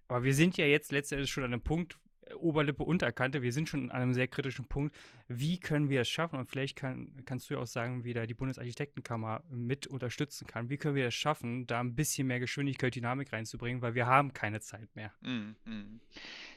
Aber 0.07 0.23
wir 0.23 0.33
sind 0.33 0.57
ja 0.57 0.65
jetzt 0.65 0.91
letztendlich 0.91 1.31
schon 1.31 1.43
an 1.43 1.53
einem 1.53 1.61
Punkt, 1.61 1.97
Oberlippe, 2.37 2.83
Unterkante. 2.83 3.41
Wir 3.41 3.51
sind 3.51 3.69
schon 3.69 3.91
an 3.91 4.01
einem 4.01 4.13
sehr 4.13 4.27
kritischen 4.27 4.65
Punkt. 4.65 4.95
Wie 5.27 5.59
können 5.59 5.89
wir 5.89 6.01
es 6.01 6.09
schaffen? 6.09 6.39
Und 6.39 6.49
vielleicht 6.49 6.75
kann, 6.75 7.23
kannst 7.25 7.49
du 7.49 7.55
ja 7.55 7.59
auch 7.59 7.67
sagen, 7.67 8.03
wie 8.03 8.13
da 8.13 8.25
die 8.25 8.33
Bundesarchitektenkammer 8.33 9.43
mit 9.49 9.87
unterstützen 9.87 10.47
kann. 10.47 10.69
Wie 10.69 10.77
können 10.77 10.95
wir 10.95 11.07
es 11.07 11.13
schaffen, 11.13 11.67
da 11.67 11.79
ein 11.79 11.95
bisschen 11.95 12.27
mehr 12.27 12.39
Geschwindigkeit, 12.39 12.95
Dynamik 12.95 13.33
reinzubringen, 13.33 13.81
weil 13.81 13.95
wir 13.95 14.07
haben 14.07 14.33
keine 14.33 14.61
Zeit 14.61 14.95
mehr. 14.95 15.13
Mm. 15.21 15.99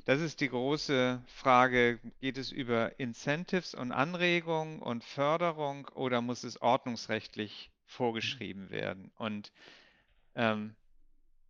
Das 0.04 0.20
ist 0.20 0.40
die 0.40 0.48
große 0.48 1.22
Frage. 1.26 2.00
Geht 2.20 2.38
es 2.38 2.52
über 2.52 2.98
Incentives 2.98 3.74
und 3.74 3.92
Anregungen 3.92 4.80
und 4.80 5.04
Förderung 5.04 5.86
oder 5.94 6.20
muss 6.20 6.44
es 6.44 6.60
ordnungsrechtlich 6.60 7.70
vorgeschrieben 7.84 8.70
werden? 8.70 9.10
Und 9.16 9.52
ähm, 10.34 10.76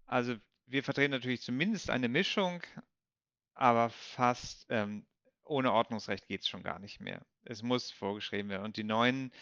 also 0.06 0.36
wir 0.66 0.82
vertreten 0.82 1.12
natürlich 1.12 1.42
zumindest 1.42 1.90
eine 1.90 2.08
Mischung 2.08 2.62
aber 3.56 3.90
fast 3.90 4.66
ähm, 4.70 5.06
ohne 5.44 5.72
Ordnungsrecht 5.72 6.26
geht 6.28 6.42
es 6.42 6.48
schon 6.48 6.62
gar 6.62 6.78
nicht 6.78 7.00
mehr. 7.00 7.24
Es 7.44 7.62
muss 7.62 7.90
vorgeschrieben 7.90 8.50
werden. 8.50 8.64
Und 8.64 8.76
die 8.76 8.84
neuen, 8.84 9.32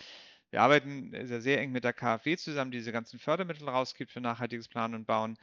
wir 0.50 0.62
arbeiten 0.62 1.10
sehr, 1.26 1.40
sehr 1.40 1.60
eng 1.60 1.72
mit 1.72 1.84
der 1.84 1.92
KfW 1.92 2.36
zusammen, 2.36 2.70
die 2.70 2.78
diese 2.78 2.92
ganzen 2.92 3.18
Fördermittel 3.18 3.68
rausgibt 3.68 4.10
für 4.12 4.20
nachhaltiges 4.20 4.68
Planen 4.68 4.94
und 4.94 5.06
Bauen 5.06 5.38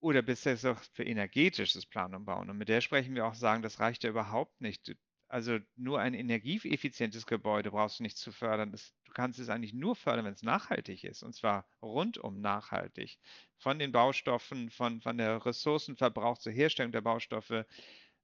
oder 0.00 0.22
bisher 0.22 0.56
auch 0.70 0.82
für 0.92 1.04
energetisches 1.04 1.86
Planen 1.86 2.14
und 2.16 2.24
Bauen. 2.24 2.50
Und 2.50 2.58
mit 2.58 2.68
der 2.68 2.80
sprechen 2.80 3.14
wir 3.14 3.26
auch 3.26 3.34
sagen, 3.34 3.62
das 3.62 3.80
reicht 3.80 4.04
ja 4.04 4.10
überhaupt 4.10 4.60
nicht. 4.60 4.94
Also 5.32 5.60
nur 5.76 5.98
ein 5.98 6.12
energieeffizientes 6.12 7.24
Gebäude 7.24 7.70
brauchst 7.70 7.98
du 7.98 8.02
nicht 8.02 8.18
zu 8.18 8.32
fördern. 8.32 8.70
Das, 8.70 8.92
du 9.06 9.12
kannst 9.12 9.38
es 9.38 9.48
eigentlich 9.48 9.72
nur 9.72 9.96
fördern, 9.96 10.26
wenn 10.26 10.34
es 10.34 10.42
nachhaltig 10.42 11.04
ist. 11.04 11.22
Und 11.22 11.34
zwar 11.34 11.66
rundum 11.80 12.42
nachhaltig. 12.42 13.18
Von 13.56 13.78
den 13.78 13.92
Baustoffen, 13.92 14.68
von, 14.68 15.00
von 15.00 15.16
der 15.16 15.46
Ressourcenverbrauch 15.46 16.36
zur 16.36 16.52
Herstellung 16.52 16.92
der 16.92 17.00
Baustoffe. 17.00 17.64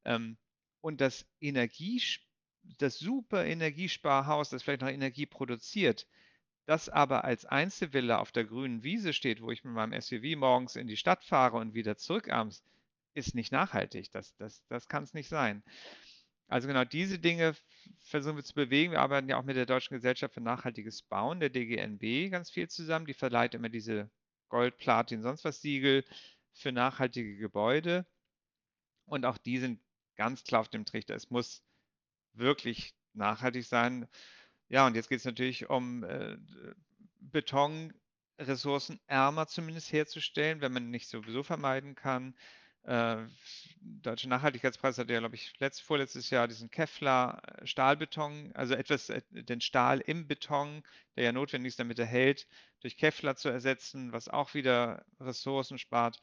Ähm, 0.04 0.36
und 0.82 1.00
das 1.00 1.26
Energie, 1.40 2.02
das 2.76 2.98
super 2.98 3.46
Energiesparhaus, 3.46 4.50
das 4.50 4.62
vielleicht 4.62 4.82
noch 4.82 4.88
Energie 4.88 5.24
produziert, 5.24 6.06
das 6.66 6.90
aber 6.90 7.24
als 7.24 7.46
Einzelvilla 7.46 8.18
auf 8.18 8.32
der 8.32 8.44
grünen 8.44 8.82
Wiese 8.82 9.14
steht, 9.14 9.40
wo 9.40 9.50
ich 9.50 9.64
mit 9.64 9.72
meinem 9.72 9.98
SUV 9.98 10.36
morgens 10.36 10.76
in 10.76 10.86
die 10.86 10.98
Stadt 10.98 11.24
fahre 11.24 11.56
und 11.56 11.72
wieder 11.72 11.96
zurück 11.96 12.28
abends, 12.28 12.62
ist 13.14 13.34
nicht 13.34 13.50
nachhaltig. 13.50 14.10
Das, 14.12 14.36
das, 14.36 14.62
das 14.68 14.88
kann 14.88 15.04
es 15.04 15.14
nicht 15.14 15.30
sein. 15.30 15.62
Also 16.48 16.66
genau 16.66 16.84
diese 16.84 17.18
Dinge 17.18 17.54
versuchen 17.98 18.36
wir 18.36 18.44
zu 18.44 18.54
bewegen. 18.54 18.92
Wir 18.92 19.00
arbeiten 19.00 19.28
ja 19.28 19.38
auch 19.38 19.44
mit 19.44 19.56
der 19.56 19.66
Deutschen 19.66 19.94
Gesellschaft 19.94 20.34
für 20.34 20.40
nachhaltiges 20.40 21.02
Bauen, 21.02 21.40
der 21.40 21.50
DGNB, 21.50 22.30
ganz 22.30 22.50
viel 22.50 22.68
zusammen. 22.68 23.06
Die 23.06 23.14
verleiht 23.14 23.54
immer 23.54 23.68
diese 23.68 24.10
Gold, 24.48 24.78
Platin, 24.78 25.22
sonst 25.22 25.44
was 25.44 25.60
Siegel 25.60 26.04
für 26.54 26.72
nachhaltige 26.72 27.36
Gebäude. 27.36 28.06
Und 29.04 29.26
auch 29.26 29.38
die 29.38 29.58
sind 29.58 29.80
ganz 30.16 30.42
klar 30.42 30.62
auf 30.62 30.68
dem 30.68 30.86
Trichter. 30.86 31.14
Es 31.14 31.30
muss 31.30 31.62
wirklich 32.32 32.94
nachhaltig 33.12 33.66
sein. 33.66 34.08
Ja, 34.68 34.86
und 34.86 34.94
jetzt 34.94 35.08
geht 35.08 35.18
es 35.18 35.24
natürlich 35.24 35.68
um 35.68 36.02
äh, 36.04 36.36
Beton 37.20 37.92
ressourcenärmer 38.38 39.48
zumindest 39.48 39.92
herzustellen, 39.92 40.60
wenn 40.60 40.72
man 40.72 40.90
nicht 40.90 41.08
sowieso 41.08 41.42
vermeiden 41.42 41.94
kann. 41.94 42.34
Äh, 42.84 43.26
Deutsche 43.80 44.28
Nachhaltigkeitspreis 44.28 44.98
hat 44.98 45.10
ja, 45.10 45.18
glaube 45.18 45.34
ich, 45.34 45.58
letzt, 45.60 45.82
vorletztes 45.82 46.30
Jahr 46.30 46.48
diesen 46.48 46.70
Kevlar 46.70 47.42
Stahlbeton, 47.64 48.52
also 48.54 48.74
etwas, 48.74 49.08
äh, 49.08 49.22
den 49.30 49.60
Stahl 49.60 50.00
im 50.00 50.26
Beton, 50.26 50.82
der 51.16 51.24
ja 51.24 51.32
notwendig 51.32 51.70
ist, 51.70 51.80
damit 51.80 51.98
er 51.98 52.06
hält, 52.06 52.46
durch 52.80 52.96
Kevlar 52.96 53.36
zu 53.36 53.48
ersetzen, 53.48 54.12
was 54.12 54.28
auch 54.28 54.54
wieder 54.54 55.04
Ressourcen 55.20 55.78
spart. 55.78 56.20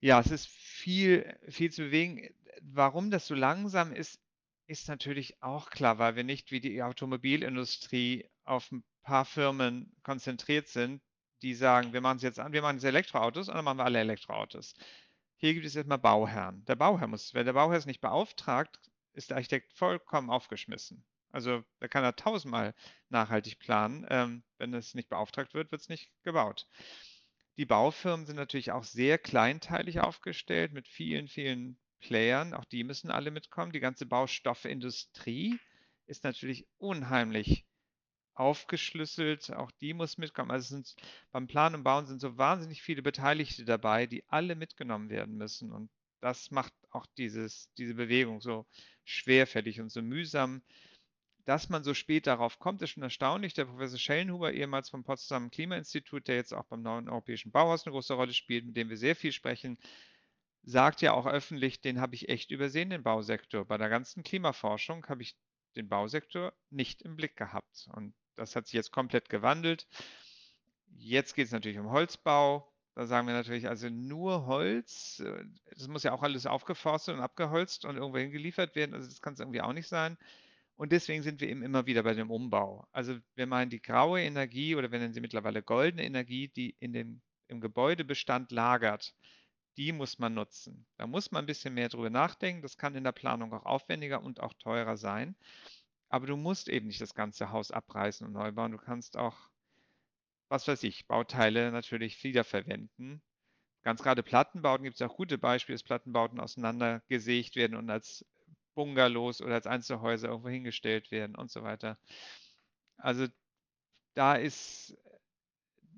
Ja, 0.00 0.20
es 0.20 0.30
ist 0.30 0.48
viel, 0.48 1.36
viel 1.48 1.72
zu 1.72 1.82
bewegen. 1.84 2.28
Warum 2.60 3.10
das 3.10 3.26
so 3.26 3.34
langsam 3.34 3.92
ist, 3.92 4.20
ist 4.66 4.88
natürlich 4.88 5.42
auch 5.42 5.70
klar, 5.70 5.98
weil 5.98 6.16
wir 6.16 6.24
nicht 6.24 6.50
wie 6.50 6.60
die 6.60 6.82
Automobilindustrie 6.82 8.28
auf 8.44 8.70
ein 8.72 8.84
paar 9.02 9.24
Firmen 9.24 9.94
konzentriert 10.02 10.68
sind, 10.68 11.02
die 11.42 11.54
sagen, 11.54 11.92
wir 11.92 12.00
machen 12.00 12.16
es 12.16 12.22
jetzt 12.22 12.40
an, 12.40 12.52
wir 12.52 12.62
machen 12.62 12.76
jetzt 12.76 12.84
Elektroautos 12.84 13.48
und 13.48 13.54
dann 13.54 13.64
machen 13.64 13.78
wir 13.78 13.84
alle 13.84 14.00
Elektroautos. 14.00 14.74
Hier 15.44 15.52
gibt 15.52 15.66
es 15.66 15.76
erstmal 15.76 15.98
Bauherren. 15.98 16.64
Der 16.64 16.74
Bauherr 16.74 17.06
muss, 17.06 17.34
wenn 17.34 17.44
der 17.44 17.52
Bauherr 17.52 17.76
es 17.76 17.84
nicht 17.84 18.00
beauftragt, 18.00 18.80
ist 19.12 19.28
der 19.28 19.36
Architekt 19.36 19.74
vollkommen 19.74 20.30
aufgeschmissen. 20.30 21.04
Also 21.32 21.62
da 21.80 21.88
kann 21.88 22.02
er 22.02 22.16
tausendmal 22.16 22.74
nachhaltig 23.10 23.58
planen. 23.58 24.06
Ähm, 24.08 24.42
wenn 24.56 24.72
es 24.72 24.94
nicht 24.94 25.10
beauftragt 25.10 25.52
wird, 25.52 25.70
wird 25.70 25.82
es 25.82 25.90
nicht 25.90 26.10
gebaut. 26.22 26.66
Die 27.58 27.66
Baufirmen 27.66 28.24
sind 28.24 28.36
natürlich 28.36 28.72
auch 28.72 28.84
sehr 28.84 29.18
kleinteilig 29.18 30.00
aufgestellt 30.00 30.72
mit 30.72 30.88
vielen, 30.88 31.28
vielen 31.28 31.76
Playern. 32.00 32.54
Auch 32.54 32.64
die 32.64 32.82
müssen 32.82 33.10
alle 33.10 33.30
mitkommen. 33.30 33.72
Die 33.72 33.80
ganze 33.80 34.06
Baustoffindustrie 34.06 35.60
ist 36.06 36.24
natürlich 36.24 36.66
unheimlich 36.78 37.66
aufgeschlüsselt. 38.34 39.52
Auch 39.52 39.70
die 39.80 39.94
muss 39.94 40.18
mitkommen. 40.18 40.50
Also 40.50 40.74
sind, 40.74 40.94
beim 41.32 41.46
Planen 41.46 41.76
und 41.76 41.84
Bauen 41.84 42.06
sind 42.06 42.20
so 42.20 42.36
wahnsinnig 42.36 42.82
viele 42.82 43.02
Beteiligte 43.02 43.64
dabei, 43.64 44.06
die 44.06 44.24
alle 44.28 44.54
mitgenommen 44.54 45.10
werden 45.10 45.36
müssen. 45.36 45.72
Und 45.72 45.90
das 46.20 46.50
macht 46.50 46.72
auch 46.90 47.06
dieses, 47.18 47.72
diese 47.74 47.94
Bewegung 47.94 48.40
so 48.40 48.66
schwerfällig 49.04 49.80
und 49.80 49.90
so 49.90 50.02
mühsam. 50.02 50.62
Dass 51.44 51.68
man 51.68 51.84
so 51.84 51.92
spät 51.92 52.26
darauf 52.26 52.58
kommt, 52.58 52.80
ist 52.80 52.90
schon 52.90 53.02
erstaunlich. 53.02 53.52
Der 53.52 53.66
Professor 53.66 53.98
Schellenhuber, 53.98 54.52
ehemals 54.52 54.88
vom 54.88 55.04
Potsdamer 55.04 55.50
Klimainstitut, 55.50 56.26
der 56.26 56.36
jetzt 56.36 56.54
auch 56.54 56.64
beim 56.64 56.82
neuen 56.82 57.08
Europäischen 57.08 57.52
Bauhaus 57.52 57.84
eine 57.84 57.92
große 57.92 58.14
Rolle 58.14 58.32
spielt, 58.32 58.64
mit 58.64 58.76
dem 58.76 58.88
wir 58.88 58.96
sehr 58.96 59.14
viel 59.14 59.32
sprechen, 59.32 59.78
sagt 60.62 61.02
ja 61.02 61.12
auch 61.12 61.26
öffentlich, 61.26 61.82
den 61.82 62.00
habe 62.00 62.14
ich 62.14 62.30
echt 62.30 62.50
übersehen, 62.50 62.88
den 62.88 63.02
Bausektor. 63.02 63.66
Bei 63.66 63.76
der 63.76 63.90
ganzen 63.90 64.22
Klimaforschung 64.22 65.06
habe 65.06 65.22
ich 65.22 65.36
den 65.76 65.88
Bausektor 65.88 66.54
nicht 66.70 67.02
im 67.02 67.16
Blick 67.16 67.36
gehabt. 67.36 67.88
Und 67.92 68.14
das 68.36 68.56
hat 68.56 68.66
sich 68.66 68.74
jetzt 68.74 68.92
komplett 68.92 69.28
gewandelt. 69.28 69.86
Jetzt 70.96 71.34
geht 71.34 71.46
es 71.46 71.52
natürlich 71.52 71.78
um 71.78 71.90
Holzbau. 71.90 72.70
Da 72.94 73.06
sagen 73.06 73.26
wir 73.26 73.34
natürlich, 73.34 73.68
also 73.68 73.88
nur 73.88 74.46
Holz, 74.46 75.20
äh, 75.20 75.44
das 75.76 75.88
muss 75.88 76.04
ja 76.04 76.12
auch 76.12 76.22
alles 76.22 76.46
aufgeforstet 76.46 77.16
und 77.16 77.20
abgeholzt 77.20 77.84
und 77.84 77.96
irgendwo 77.96 78.18
hingeliefert 78.18 78.76
werden. 78.76 78.94
Also 78.94 79.08
das 79.08 79.20
kann 79.20 79.34
es 79.34 79.40
irgendwie 79.40 79.62
auch 79.62 79.72
nicht 79.72 79.88
sein. 79.88 80.16
Und 80.76 80.92
deswegen 80.92 81.22
sind 81.22 81.40
wir 81.40 81.48
eben 81.48 81.62
immer 81.62 81.86
wieder 81.86 82.02
bei 82.02 82.14
dem 82.14 82.30
Umbau. 82.30 82.86
Also 82.92 83.16
wir 83.34 83.46
meinen 83.46 83.70
die 83.70 83.82
graue 83.82 84.20
Energie 84.20 84.74
oder 84.76 84.90
wir 84.90 84.98
nennen 84.98 85.12
sie 85.12 85.20
mittlerweile 85.20 85.62
goldene 85.62 86.04
Energie, 86.04 86.48
die 86.48 86.76
in 86.80 86.92
dem, 86.92 87.20
im 87.48 87.60
Gebäudebestand 87.60 88.50
lagert, 88.52 89.14
die 89.76 89.92
muss 89.92 90.18
man 90.18 90.34
nutzen. 90.34 90.86
Da 90.96 91.06
muss 91.06 91.30
man 91.30 91.44
ein 91.44 91.46
bisschen 91.46 91.74
mehr 91.74 91.88
drüber 91.88 92.10
nachdenken. 92.10 92.62
Das 92.62 92.76
kann 92.76 92.94
in 92.94 93.04
der 93.04 93.12
Planung 93.12 93.52
auch 93.52 93.64
aufwendiger 93.66 94.22
und 94.22 94.40
auch 94.40 94.52
teurer 94.54 94.96
sein. 94.96 95.36
Aber 96.14 96.28
du 96.28 96.36
musst 96.36 96.68
eben 96.68 96.86
nicht 96.86 97.00
das 97.00 97.14
ganze 97.14 97.50
Haus 97.50 97.72
abreißen 97.72 98.24
und 98.24 98.34
neu 98.34 98.52
bauen. 98.52 98.70
Du 98.70 98.78
kannst 98.78 99.16
auch, 99.16 99.50
was 100.48 100.68
weiß 100.68 100.84
ich, 100.84 101.08
Bauteile 101.08 101.72
natürlich 101.72 102.22
wiederverwenden. 102.22 103.20
Ganz 103.82 104.00
gerade 104.00 104.22
Plattenbauten 104.22 104.84
gibt 104.84 104.94
es 104.94 105.02
auch 105.02 105.16
gute 105.16 105.38
Beispiele, 105.38 105.74
dass 105.74 105.82
Plattenbauten 105.82 106.38
auseinandergesägt 106.38 107.56
werden 107.56 107.76
und 107.76 107.90
als 107.90 108.24
Bungalows 108.76 109.40
oder 109.42 109.54
als 109.54 109.66
Einzelhäuser 109.66 110.28
irgendwo 110.28 110.50
hingestellt 110.50 111.10
werden 111.10 111.34
und 111.34 111.50
so 111.50 111.64
weiter. 111.64 111.98
Also 112.96 113.26
da 114.14 114.36
ist, 114.36 114.96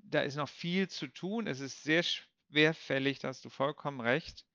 da 0.03 0.21
ist 0.21 0.35
noch 0.35 0.49
viel 0.49 0.89
zu 0.89 1.09
tun. 1.09 1.45
Es 1.45 1.59
ist 1.59 1.83
sehr 1.83 2.01
schwerfällig, 2.01 3.19
da 3.19 3.27
hast 3.27 3.45
du 3.45 3.49
vollkommen 3.49 4.01
recht. 4.01 4.47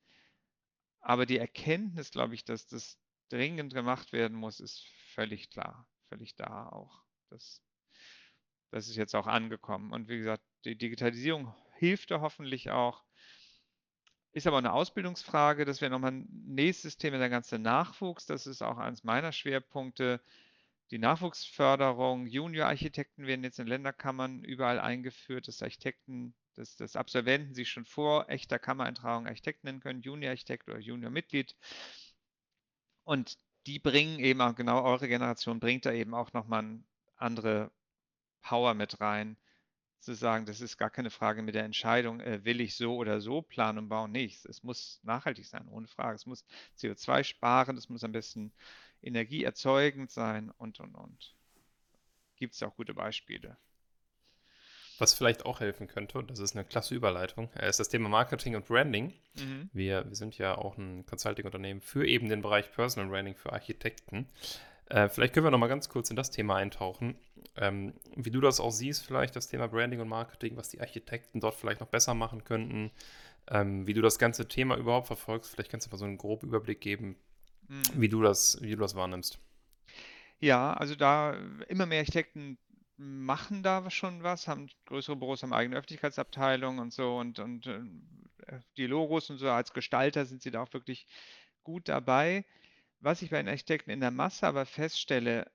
Aber 0.98 1.24
die 1.24 1.38
Erkenntnis, 1.38 2.10
glaube 2.10 2.34
ich, 2.34 2.44
dass 2.44 2.66
das 2.66 2.98
dringend 3.28 3.72
gemacht 3.72 4.12
werden 4.12 4.36
muss, 4.36 4.58
ist 4.58 4.88
völlig 5.14 5.50
klar, 5.50 5.86
völlig 6.08 6.34
da 6.36 6.68
auch. 6.68 7.02
Das, 7.30 7.62
das 8.70 8.88
ist 8.88 8.96
jetzt 8.96 9.14
auch 9.14 9.26
angekommen. 9.26 9.92
Und 9.92 10.08
wie 10.08 10.18
gesagt, 10.18 10.42
die 10.64 10.76
Digitalisierung 10.76 11.54
hilft 11.76 12.10
da 12.10 12.20
hoffentlich 12.20 12.70
auch. 12.70 13.04
Ist 14.32 14.46
aber 14.46 14.58
eine 14.58 14.72
Ausbildungsfrage. 14.72 15.64
Das 15.64 15.80
wäre 15.80 15.90
nochmal 15.90 16.12
ein 16.12 16.28
nächstes 16.46 16.96
Thema, 16.96 17.18
der 17.18 17.28
ganze 17.28 17.58
Nachwuchs. 17.58 18.26
Das 18.26 18.46
ist 18.46 18.62
auch 18.62 18.78
eines 18.78 19.04
meiner 19.04 19.32
Schwerpunkte. 19.32 20.22
Die 20.90 20.98
Nachwuchsförderung, 20.98 22.26
Junior-Architekten 22.26 23.26
werden 23.26 23.44
jetzt 23.44 23.58
in 23.58 23.66
Länderkammern 23.66 24.44
überall 24.44 24.78
eingeführt, 24.78 25.48
dass 25.48 25.62
Architekten, 25.62 26.34
dass, 26.54 26.76
dass 26.76 26.96
Absolventen 26.96 27.54
sich 27.54 27.70
schon 27.70 27.86
vor 27.86 28.28
echter 28.28 28.58
Kammereintragung 28.58 29.26
Architekt 29.26 29.64
nennen 29.64 29.80
können, 29.80 30.02
Junior-Architekt 30.02 30.68
oder 30.68 30.78
Junior-Mitglied. 30.78 31.56
Und 33.04 33.38
die 33.66 33.78
bringen 33.78 34.18
eben 34.18 34.40
auch, 34.40 34.54
genau 34.54 34.82
eure 34.82 35.08
Generation 35.08 35.60
bringt 35.60 35.86
da 35.86 35.92
eben 35.92 36.14
auch 36.14 36.32
nochmal 36.32 36.60
eine 36.60 36.84
andere 37.16 37.70
Power 38.42 38.74
mit 38.74 39.00
rein, 39.00 39.36
zu 40.02 40.14
sagen, 40.14 40.46
das 40.46 40.60
ist 40.60 40.78
gar 40.78 40.90
keine 40.90 41.10
Frage 41.10 41.42
mit 41.42 41.54
der 41.54 41.64
Entscheidung, 41.64 42.20
äh, 42.20 42.44
will 42.44 42.60
ich 42.60 42.74
so 42.74 42.96
oder 42.96 43.20
so 43.20 43.40
planen 43.40 43.78
und 43.78 43.88
bauen? 43.88 44.10
Nee, 44.10 44.32
es 44.44 44.62
muss 44.64 45.00
nachhaltig 45.04 45.46
sein, 45.46 45.68
ohne 45.68 45.86
Frage. 45.86 46.16
Es 46.16 46.26
muss 46.26 46.44
CO2 46.76 47.22
sparen, 47.22 47.76
es 47.76 47.88
muss 47.88 48.02
am 48.02 48.12
besten 48.12 48.52
energieerzeugend 49.00 50.10
sein 50.10 50.50
und, 50.58 50.80
und, 50.80 50.94
und. 50.96 51.34
Gibt 52.36 52.54
es 52.54 52.62
auch 52.64 52.74
gute 52.74 52.94
Beispiele. 52.94 53.56
Was 55.02 55.14
vielleicht 55.14 55.46
auch 55.46 55.58
helfen 55.58 55.88
könnte, 55.88 56.16
und 56.18 56.30
das 56.30 56.38
ist 56.38 56.54
eine 56.54 56.64
klasse 56.64 56.94
Überleitung, 56.94 57.50
äh, 57.58 57.68
ist 57.68 57.80
das 57.80 57.88
Thema 57.88 58.08
Marketing 58.08 58.54
und 58.54 58.66
Branding. 58.66 59.12
Mhm. 59.36 59.68
Wir, 59.72 60.08
wir 60.08 60.14
sind 60.14 60.38
ja 60.38 60.56
auch 60.56 60.78
ein 60.78 61.04
Consulting-Unternehmen 61.06 61.80
für 61.80 62.06
eben 62.06 62.28
den 62.28 62.40
Bereich 62.40 62.70
Personal 62.70 63.10
Branding 63.10 63.34
für 63.34 63.52
Architekten. 63.52 64.28
Äh, 64.90 65.08
vielleicht 65.08 65.34
können 65.34 65.44
wir 65.44 65.50
noch 65.50 65.58
mal 65.58 65.66
ganz 65.66 65.88
kurz 65.88 66.08
in 66.10 66.14
das 66.14 66.30
Thema 66.30 66.54
eintauchen. 66.54 67.16
Ähm, 67.56 67.94
wie 68.14 68.30
du 68.30 68.40
das 68.40 68.60
auch 68.60 68.70
siehst, 68.70 69.04
vielleicht 69.04 69.34
das 69.34 69.48
Thema 69.48 69.66
Branding 69.66 69.98
und 69.98 70.06
Marketing, 70.06 70.56
was 70.56 70.68
die 70.68 70.80
Architekten 70.80 71.40
dort 71.40 71.56
vielleicht 71.56 71.80
noch 71.80 71.88
besser 71.88 72.14
machen 72.14 72.44
könnten, 72.44 72.92
ähm, 73.50 73.88
wie 73.88 73.94
du 73.94 74.02
das 74.02 74.20
ganze 74.20 74.46
Thema 74.46 74.76
überhaupt 74.76 75.08
verfolgst. 75.08 75.50
Vielleicht 75.50 75.72
kannst 75.72 75.88
du 75.88 75.90
mal 75.90 75.98
so 75.98 76.04
einen 76.04 76.16
groben 76.16 76.46
Überblick 76.46 76.80
geben, 76.80 77.16
mhm. 77.66 77.82
wie, 77.94 78.08
du 78.08 78.22
das, 78.22 78.56
wie 78.62 78.70
du 78.70 78.76
das 78.76 78.94
wahrnimmst. 78.94 79.40
Ja, 80.38 80.74
also 80.74 80.94
da 80.94 81.36
immer 81.66 81.86
mehr 81.86 81.98
Architekten 81.98 82.56
machen 83.02 83.62
da 83.62 83.90
schon 83.90 84.22
was, 84.22 84.48
haben 84.48 84.68
größere 84.86 85.16
Büros, 85.16 85.42
haben 85.42 85.52
eigene 85.52 85.76
Öffentlichkeitsabteilungen 85.76 86.80
und 86.80 86.92
so 86.92 87.18
und, 87.18 87.38
und 87.38 87.66
äh, 87.66 88.60
die 88.76 88.86
Logos 88.86 89.30
und 89.30 89.38
so 89.38 89.50
als 89.50 89.72
Gestalter 89.72 90.24
sind 90.24 90.42
sie 90.42 90.50
da 90.50 90.62
auch 90.62 90.72
wirklich 90.72 91.06
gut 91.62 91.88
dabei. 91.88 92.44
Was 93.00 93.22
ich 93.22 93.30
bei 93.30 93.38
den 93.38 93.48
Architekten 93.48 93.90
in 93.90 94.00
der 94.00 94.10
Masse 94.10 94.46
aber 94.46 94.66
feststelle, 94.66 95.50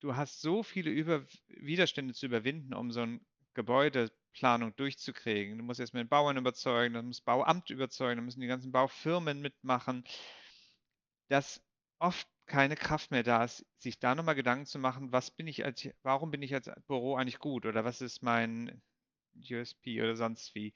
du 0.00 0.16
hast 0.16 0.40
so 0.40 0.62
viele 0.62 0.90
Über 0.90 1.24
Widerstände 1.48 2.14
zu 2.14 2.26
überwinden, 2.26 2.74
um 2.74 2.90
so 2.90 3.00
eine 3.00 3.20
Gebäudeplanung 3.54 4.74
durchzukriegen. 4.76 5.58
Du 5.58 5.64
musst 5.64 5.80
erst 5.80 5.94
mit 5.94 6.02
den 6.02 6.08
Bauern 6.08 6.36
überzeugen, 6.36 6.94
dann 6.94 7.06
muss 7.06 7.20
Bauamt 7.20 7.70
überzeugen, 7.70 8.16
dann 8.16 8.24
müssen 8.24 8.40
die 8.40 8.46
ganzen 8.46 8.72
Baufirmen 8.72 9.40
mitmachen, 9.40 10.04
dass 11.28 11.62
oft 11.98 12.28
keine 12.46 12.76
Kraft 12.76 13.10
mehr 13.10 13.22
da 13.22 13.44
ist, 13.44 13.66
sich 13.78 13.98
da 13.98 14.14
nochmal 14.14 14.34
Gedanken 14.34 14.66
zu 14.66 14.78
machen, 14.78 15.12
was 15.12 15.30
bin 15.30 15.46
ich 15.46 15.64
als, 15.64 15.88
warum 16.02 16.30
bin 16.30 16.42
ich 16.42 16.54
als 16.54 16.70
Büro 16.86 17.16
eigentlich 17.16 17.38
gut 17.38 17.66
oder 17.66 17.84
was 17.84 18.00
ist 18.00 18.22
mein 18.22 18.82
USP 19.50 20.02
oder 20.02 20.16
sonst 20.16 20.54
wie. 20.54 20.72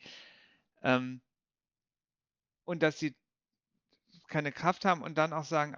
Ähm, 0.83 1.23
und 2.65 2.83
dass 2.83 2.99
sie 2.99 3.17
keine 4.29 4.53
Kraft 4.53 4.85
haben 4.85 5.03
und 5.03 5.19
dann 5.19 5.33
auch 5.33 5.45
sagen, 5.45 5.77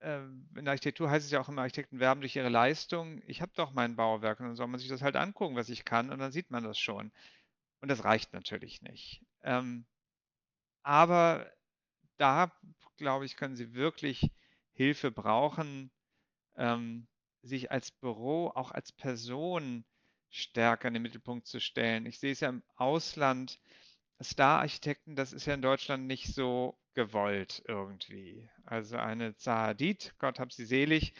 äh, 0.00 0.18
in 0.18 0.64
der 0.64 0.72
Architektur 0.72 1.10
heißt 1.10 1.24
es 1.24 1.32
ja 1.32 1.40
auch 1.40 1.48
immer, 1.48 1.62
Architekten 1.62 2.00
werben 2.00 2.20
durch 2.20 2.36
ihre 2.36 2.48
Leistung. 2.48 3.22
Ich 3.26 3.40
habe 3.42 3.52
doch 3.54 3.72
mein 3.72 3.96
Bauwerk 3.96 4.40
und 4.40 4.46
dann 4.46 4.56
soll 4.56 4.66
man 4.66 4.80
sich 4.80 4.88
das 4.88 5.02
halt 5.02 5.16
angucken, 5.16 5.56
was 5.56 5.68
ich 5.68 5.84
kann 5.84 6.10
und 6.10 6.18
dann 6.18 6.32
sieht 6.32 6.50
man 6.50 6.64
das 6.64 6.78
schon. 6.78 7.12
Und 7.80 7.88
das 7.88 8.04
reicht 8.04 8.32
natürlich 8.32 8.82
nicht. 8.82 9.22
Ähm, 9.42 9.86
aber 10.82 11.50
da, 12.18 12.52
glaube 12.96 13.24
ich, 13.24 13.36
können 13.36 13.56
sie 13.56 13.74
wirklich 13.74 14.30
Hilfe 14.74 15.10
brauchen, 15.10 15.90
ähm, 16.56 17.06
sich 17.42 17.70
als 17.70 17.90
Büro, 17.90 18.48
auch 18.48 18.70
als 18.70 18.92
Person 18.92 19.84
stärker 20.30 20.88
in 20.88 20.94
den 20.94 21.02
Mittelpunkt 21.02 21.46
zu 21.46 21.60
stellen. 21.60 22.06
Ich 22.06 22.18
sehe 22.18 22.32
es 22.32 22.40
ja 22.40 22.48
im 22.48 22.62
Ausland, 22.76 23.60
Star-Architekten, 24.22 25.16
das 25.16 25.32
ist 25.32 25.46
ja 25.46 25.54
in 25.54 25.62
Deutschland 25.62 26.06
nicht 26.06 26.34
so 26.34 26.78
gewollt 26.94 27.62
irgendwie. 27.66 28.48
Also 28.64 28.96
eine 28.96 29.36
Zaha 29.36 29.68
Hadid, 29.68 30.14
Gott 30.18 30.38
hab 30.38 30.52
sie 30.52 30.64
selig, 30.64 31.14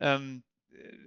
ähm, 0.00 0.42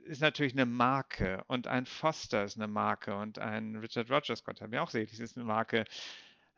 ist 0.06 0.22
natürlich 0.22 0.54
eine 0.54 0.66
Marke 0.66 1.44
und 1.48 1.68
ein 1.68 1.86
Foster 1.86 2.44
ist 2.44 2.58
eine 2.58 2.68
Marke 2.68 3.16
und 3.16 3.39
ein 3.39 3.76
Richard 3.78 4.10
Rogers, 4.10 4.44
Gott 4.44 4.62
hab 4.62 4.70
mir 4.70 4.82
auch 4.84 4.89
selig, 4.89 5.18
ist 5.18 5.38
eine 5.38 5.46
Marke. 5.46 5.86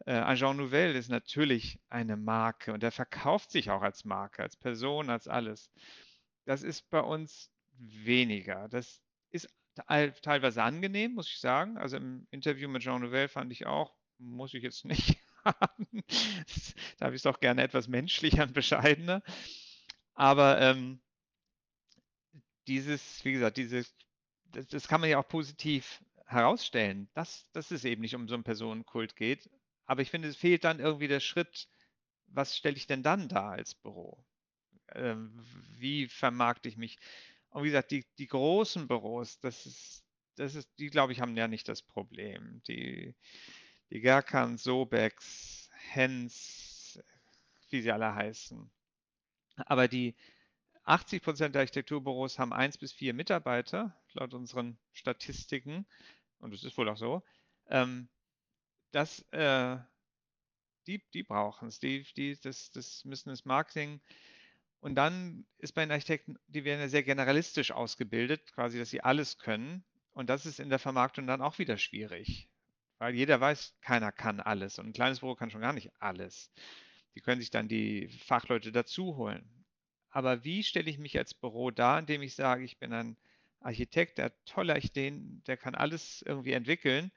Äh, 0.05 0.13
ein 0.13 0.36
Jean 0.36 0.58
Nouvel 0.58 0.95
ist 0.95 1.10
natürlich 1.10 1.79
eine 1.89 2.17
Marke 2.17 2.73
und 2.73 2.84
der 2.84 2.91
verkauft 2.91 3.51
sich 3.51 3.69
auch 3.69 3.81
als 3.81 4.05
Marke, 4.05 4.43
als 4.43 4.58
Person, 4.58 5.10
als 5.10 5.27
alles. 5.27 5.71
Das 6.45 6.63
ist 6.63 6.89
bei 6.89 6.99
uns 6.99 7.51
weniger. 7.77 8.67
Das 8.69 9.01
ist 9.31 9.49
teilweise 9.75 10.63
angenehm, 10.63 11.13
muss 11.13 11.29
ich 11.29 11.39
sagen. 11.39 11.77
Also 11.77 11.97
im 11.97 12.27
Interview 12.31 12.69
mit 12.69 12.84
Jean 12.84 13.01
Nouvel 13.01 13.27
fand 13.27 13.51
ich 13.51 13.65
auch, 13.65 13.93
muss 14.17 14.53
ich 14.53 14.63
jetzt 14.63 14.86
nicht 14.86 15.17
haben. 15.45 16.03
da 16.97 17.05
habe 17.05 17.15
ich 17.15 17.21
es 17.21 17.25
auch 17.25 17.39
gerne 17.39 17.63
etwas 17.63 17.88
menschlicher 17.88 18.43
und 18.43 18.53
bescheidener. 18.53 19.21
Aber 20.13 20.62
ähm, 20.62 21.01
dieses, 22.67 23.23
wie 23.25 23.34
gesagt, 23.34 23.58
dieses, 23.58 23.93
das, 24.45 24.67
das, 24.67 24.88
kann 24.88 25.01
man 25.01 25.10
ja 25.10 25.19
auch 25.19 25.27
positiv 25.27 26.01
herausstellen, 26.25 27.10
dass, 27.13 27.49
dass 27.51 27.71
es 27.71 27.86
eben 27.86 28.01
nicht 28.01 28.15
um 28.15 28.27
so 28.27 28.34
einen 28.34 28.43
Personenkult 28.43 29.15
geht. 29.15 29.49
Aber 29.85 30.01
ich 30.01 30.09
finde, 30.09 30.27
es 30.27 30.37
fehlt 30.37 30.63
dann 30.63 30.79
irgendwie 30.79 31.07
der 31.07 31.19
Schritt, 31.19 31.67
was 32.27 32.57
stelle 32.57 32.77
ich 32.77 32.87
denn 32.87 33.03
dann 33.03 33.29
da 33.29 33.51
als 33.51 33.75
Büro? 33.75 34.23
Ähm, 34.93 35.45
wie 35.77 36.07
vermarkte 36.07 36.69
ich 36.69 36.77
mich? 36.77 36.97
Und 37.49 37.63
wie 37.63 37.67
gesagt, 37.67 37.91
die, 37.91 38.05
die 38.17 38.27
großen 38.27 38.87
Büros, 38.87 39.39
das 39.39 39.65
ist, 39.65 40.03
das 40.35 40.55
ist, 40.55 40.69
die 40.79 40.89
glaube 40.89 41.13
ich, 41.13 41.21
haben 41.21 41.37
ja 41.37 41.47
nicht 41.47 41.69
das 41.69 41.81
Problem. 41.81 42.61
Die, 42.67 43.15
die 43.89 44.01
Gerkan, 44.01 44.57
Sobex, 44.57 45.69
Hens, 45.91 46.99
wie 47.69 47.81
sie 47.81 47.91
alle 47.91 48.13
heißen. 48.13 48.69
Aber 49.57 49.87
die 49.87 50.15
80 50.83 51.23
Prozent 51.23 51.55
der 51.55 51.61
Architekturbüros 51.61 52.37
haben 52.39 52.53
eins 52.53 52.77
bis 52.77 52.93
vier 52.93 53.13
Mitarbeiter, 53.13 53.95
laut 54.13 54.33
unseren 54.33 54.77
Statistiken. 54.93 55.85
Und 56.39 56.53
das 56.53 56.63
ist 56.63 56.77
wohl 56.77 56.89
auch 56.89 56.97
so. 56.97 57.23
Ähm, 57.67 58.09
das, 58.95 59.19
äh, 59.31 59.77
die, 60.88 61.03
die 61.13 61.23
brauchen 61.23 61.67
es. 61.67 61.79
Die, 61.79 62.03
die, 62.15 62.39
das, 62.39 62.71
das 62.71 63.05
müssen 63.05 63.29
das 63.29 63.45
Marketing 63.45 64.01
und 64.86 64.93
dann 64.93 65.47
ist 65.58 65.73
bei 65.73 65.84
den 65.84 65.91
Architekten, 65.91 66.38
die 66.45 66.63
werden 66.63 66.79
ja 66.79 66.88
sehr 66.88 67.01
generalistisch 67.01 67.71
ausgebildet, 67.71 68.53
quasi, 68.53 68.77
dass 68.77 68.91
sie 68.91 69.01
alles 69.01 69.39
können. 69.39 69.84
Und 70.13 70.29
das 70.29 70.45
ist 70.45 70.60
in 70.60 70.69
der 70.69 70.77
Vermarktung 70.77 71.25
dann 71.25 71.41
auch 71.41 71.58
wieder 71.58 71.79
schwierig. 71.79 72.47
Weil 72.99 73.15
jeder 73.15 73.41
weiß, 73.41 73.73
keiner 73.81 74.12
kann 74.12 74.39
alles. 74.39 74.77
Und 74.77 74.86
ein 74.86 74.93
kleines 74.93 75.21
Büro 75.21 75.34
kann 75.34 75.49
schon 75.49 75.62
gar 75.62 75.73
nicht 75.73 75.91
alles. 75.99 76.51
Die 77.15 77.21
können 77.21 77.41
sich 77.41 77.49
dann 77.49 77.67
die 77.67 78.10
Fachleute 78.10 78.71
dazu 78.71 79.17
holen. 79.17 79.65
Aber 80.12 80.43
wie 80.43 80.63
stelle 80.63 80.91
ich 80.91 80.99
mich 80.99 81.17
als 81.17 81.34
Büro 81.34 81.71
dar, 81.71 81.97
indem 81.97 82.21
ich 82.21 82.36
sage, 82.36 82.63
ich 82.63 82.77
bin 82.77 82.93
ein 82.93 83.17
Architekt, 83.62 84.19
der 84.19 84.25
hat 84.25 84.45
tolle 84.45 84.77
Ideen, 84.79 85.41
der 85.47 85.58
kann 85.58 85.73
alles 85.73 86.21
irgendwie 86.27 86.53
entwickeln. 86.53 87.12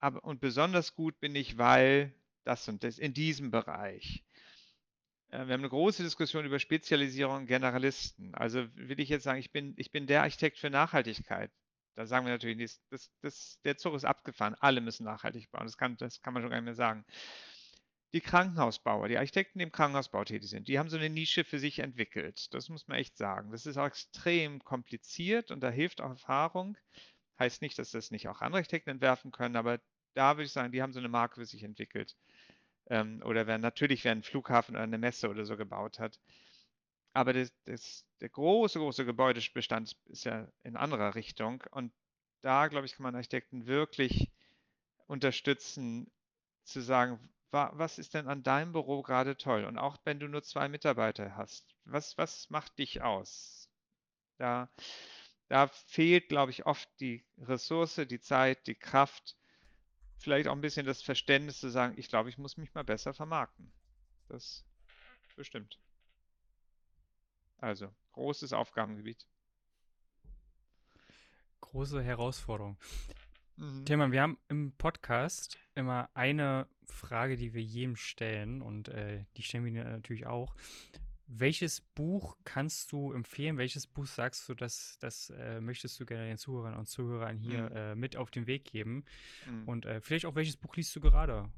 Aber, 0.00 0.22
und 0.24 0.40
besonders 0.40 0.94
gut 0.94 1.18
bin 1.20 1.34
ich, 1.34 1.58
weil 1.58 2.14
das 2.44 2.68
und 2.68 2.84
das 2.84 2.98
in 2.98 3.14
diesem 3.14 3.50
Bereich. 3.50 4.24
Äh, 5.30 5.46
wir 5.46 5.54
haben 5.54 5.60
eine 5.60 5.68
große 5.68 6.02
Diskussion 6.02 6.44
über 6.44 6.58
Spezialisierung 6.58 7.46
Generalisten. 7.46 8.34
Also 8.34 8.66
will 8.74 9.00
ich 9.00 9.08
jetzt 9.08 9.24
sagen, 9.24 9.38
ich 9.40 9.52
bin, 9.52 9.74
ich 9.76 9.90
bin 9.90 10.06
der 10.06 10.22
Architekt 10.22 10.58
für 10.58 10.70
Nachhaltigkeit. 10.70 11.50
Da 11.94 12.06
sagen 12.06 12.26
wir 12.26 12.32
natürlich, 12.32 12.78
das, 12.90 13.10
das, 13.22 13.60
der 13.64 13.76
Zug 13.76 13.94
ist 13.94 14.04
abgefahren, 14.04 14.54
alle 14.60 14.80
müssen 14.80 15.04
nachhaltig 15.04 15.50
bauen. 15.50 15.66
Das 15.66 15.76
kann, 15.76 15.96
das 15.96 16.22
kann 16.22 16.32
man 16.32 16.42
schon 16.42 16.50
gar 16.50 16.58
nicht 16.58 16.66
mehr 16.66 16.74
sagen. 16.74 17.04
Die 18.14 18.20
Krankenhausbauer, 18.20 19.08
die 19.08 19.18
Architekten, 19.18 19.58
die 19.58 19.64
im 19.64 19.72
Krankenhausbau 19.72 20.24
tätig 20.24 20.48
sind, 20.48 20.68
die 20.68 20.78
haben 20.78 20.88
so 20.88 20.96
eine 20.96 21.10
Nische 21.10 21.44
für 21.44 21.58
sich 21.58 21.80
entwickelt. 21.80 22.54
Das 22.54 22.68
muss 22.70 22.88
man 22.88 22.98
echt 22.98 23.18
sagen. 23.18 23.50
Das 23.50 23.66
ist 23.66 23.76
auch 23.76 23.86
extrem 23.86 24.64
kompliziert 24.64 25.50
und 25.50 25.60
da 25.60 25.70
hilft 25.70 26.00
auch 26.00 26.10
Erfahrung. 26.10 26.78
Heißt 27.38 27.62
nicht, 27.62 27.78
dass 27.78 27.92
das 27.92 28.10
nicht 28.10 28.28
auch 28.28 28.40
andere 28.40 28.58
Architekten 28.60 28.90
entwerfen 28.90 29.30
können, 29.30 29.56
aber 29.56 29.80
da 30.14 30.36
würde 30.36 30.46
ich 30.46 30.52
sagen, 30.52 30.72
die 30.72 30.82
haben 30.82 30.92
so 30.92 30.98
eine 30.98 31.08
Marke 31.08 31.36
für 31.36 31.46
sich 31.46 31.62
entwickelt 31.62 32.16
ähm, 32.90 33.22
oder 33.24 33.46
wer 33.46 33.58
natürlich 33.58 34.04
wer 34.04 34.12
einen 34.12 34.22
Flughafen 34.22 34.74
oder 34.74 34.84
eine 34.84 34.98
Messe 34.98 35.28
oder 35.28 35.44
so 35.44 35.56
gebaut 35.56 35.98
hat. 35.98 36.18
Aber 37.12 37.32
das, 37.32 37.52
das, 37.64 38.04
der 38.20 38.28
große, 38.28 38.78
große 38.78 39.04
Gebäudebestand 39.04 39.96
ist 40.06 40.24
ja 40.24 40.48
in 40.62 40.76
anderer 40.76 41.14
Richtung. 41.14 41.64
Und 41.70 41.92
da, 42.42 42.68
glaube 42.68 42.86
ich, 42.86 42.94
kann 42.94 43.04
man 43.04 43.14
Architekten 43.14 43.66
wirklich 43.66 44.30
unterstützen, 45.06 46.10
zu 46.64 46.80
sagen, 46.80 47.18
wa, 47.50 47.70
was 47.74 47.98
ist 47.98 48.14
denn 48.14 48.28
an 48.28 48.42
deinem 48.42 48.72
Büro 48.72 49.02
gerade 49.02 49.36
toll? 49.36 49.64
Und 49.64 49.78
auch 49.78 49.96
wenn 50.04 50.20
du 50.20 50.28
nur 50.28 50.42
zwei 50.42 50.68
Mitarbeiter 50.68 51.36
hast, 51.36 51.74
was, 51.84 52.16
was 52.18 52.50
macht 52.50 52.78
dich 52.78 53.02
aus? 53.02 53.70
Da, 54.36 54.70
da 55.48 55.68
fehlt, 55.68 56.28
glaube 56.28 56.50
ich, 56.50 56.66
oft 56.66 56.88
die 57.00 57.24
Ressource, 57.38 57.96
die 57.96 58.20
Zeit, 58.20 58.66
die 58.66 58.74
Kraft, 58.74 59.36
vielleicht 60.18 60.48
auch 60.48 60.52
ein 60.52 60.60
bisschen 60.60 60.86
das 60.86 61.02
Verständnis 61.02 61.60
zu 61.60 61.70
sagen, 61.70 61.94
ich 61.96 62.08
glaube, 62.08 62.28
ich 62.28 62.38
muss 62.38 62.56
mich 62.56 62.74
mal 62.74 62.84
besser 62.84 63.14
vermarkten. 63.14 63.72
Das 64.28 64.64
bestimmt. 65.36 65.78
Also, 67.58 67.92
großes 68.12 68.52
Aufgabengebiet. 68.52 69.26
Große 71.60 72.02
Herausforderung. 72.02 72.76
Mhm. 73.56 73.84
Tilman, 73.84 74.12
wir 74.12 74.22
haben 74.22 74.38
im 74.48 74.72
Podcast 74.72 75.58
immer 75.74 76.10
eine 76.14 76.68
Frage, 76.84 77.36
die 77.36 77.54
wir 77.54 77.62
jedem 77.62 77.96
stellen 77.96 78.62
und 78.62 78.88
äh, 78.88 79.24
die 79.36 79.42
stellen 79.42 79.64
wir 79.64 79.84
natürlich 79.84 80.26
auch. 80.26 80.54
Welches 81.30 81.82
Buch 81.82 82.38
kannst 82.44 82.90
du 82.90 83.12
empfehlen? 83.12 83.58
Welches 83.58 83.86
Buch 83.86 84.06
sagst 84.06 84.48
du, 84.48 84.54
dass 84.54 84.98
das 84.98 85.28
äh, 85.28 85.60
möchtest 85.60 86.00
du 86.00 86.06
gerne 86.06 86.26
den 86.26 86.38
Zuhörern 86.38 86.74
und 86.74 86.86
Zuhörern 86.86 87.36
hier 87.36 87.68
mhm. 87.68 87.76
äh, 87.76 87.94
mit 87.94 88.16
auf 88.16 88.30
den 88.30 88.46
Weg 88.46 88.64
geben? 88.64 89.04
Mhm. 89.46 89.68
Und 89.68 89.84
äh, 89.84 90.00
vielleicht 90.00 90.24
auch 90.24 90.34
welches 90.36 90.56
Buch 90.56 90.74
liest 90.76 90.96
du 90.96 91.00
gerade? 91.00 91.50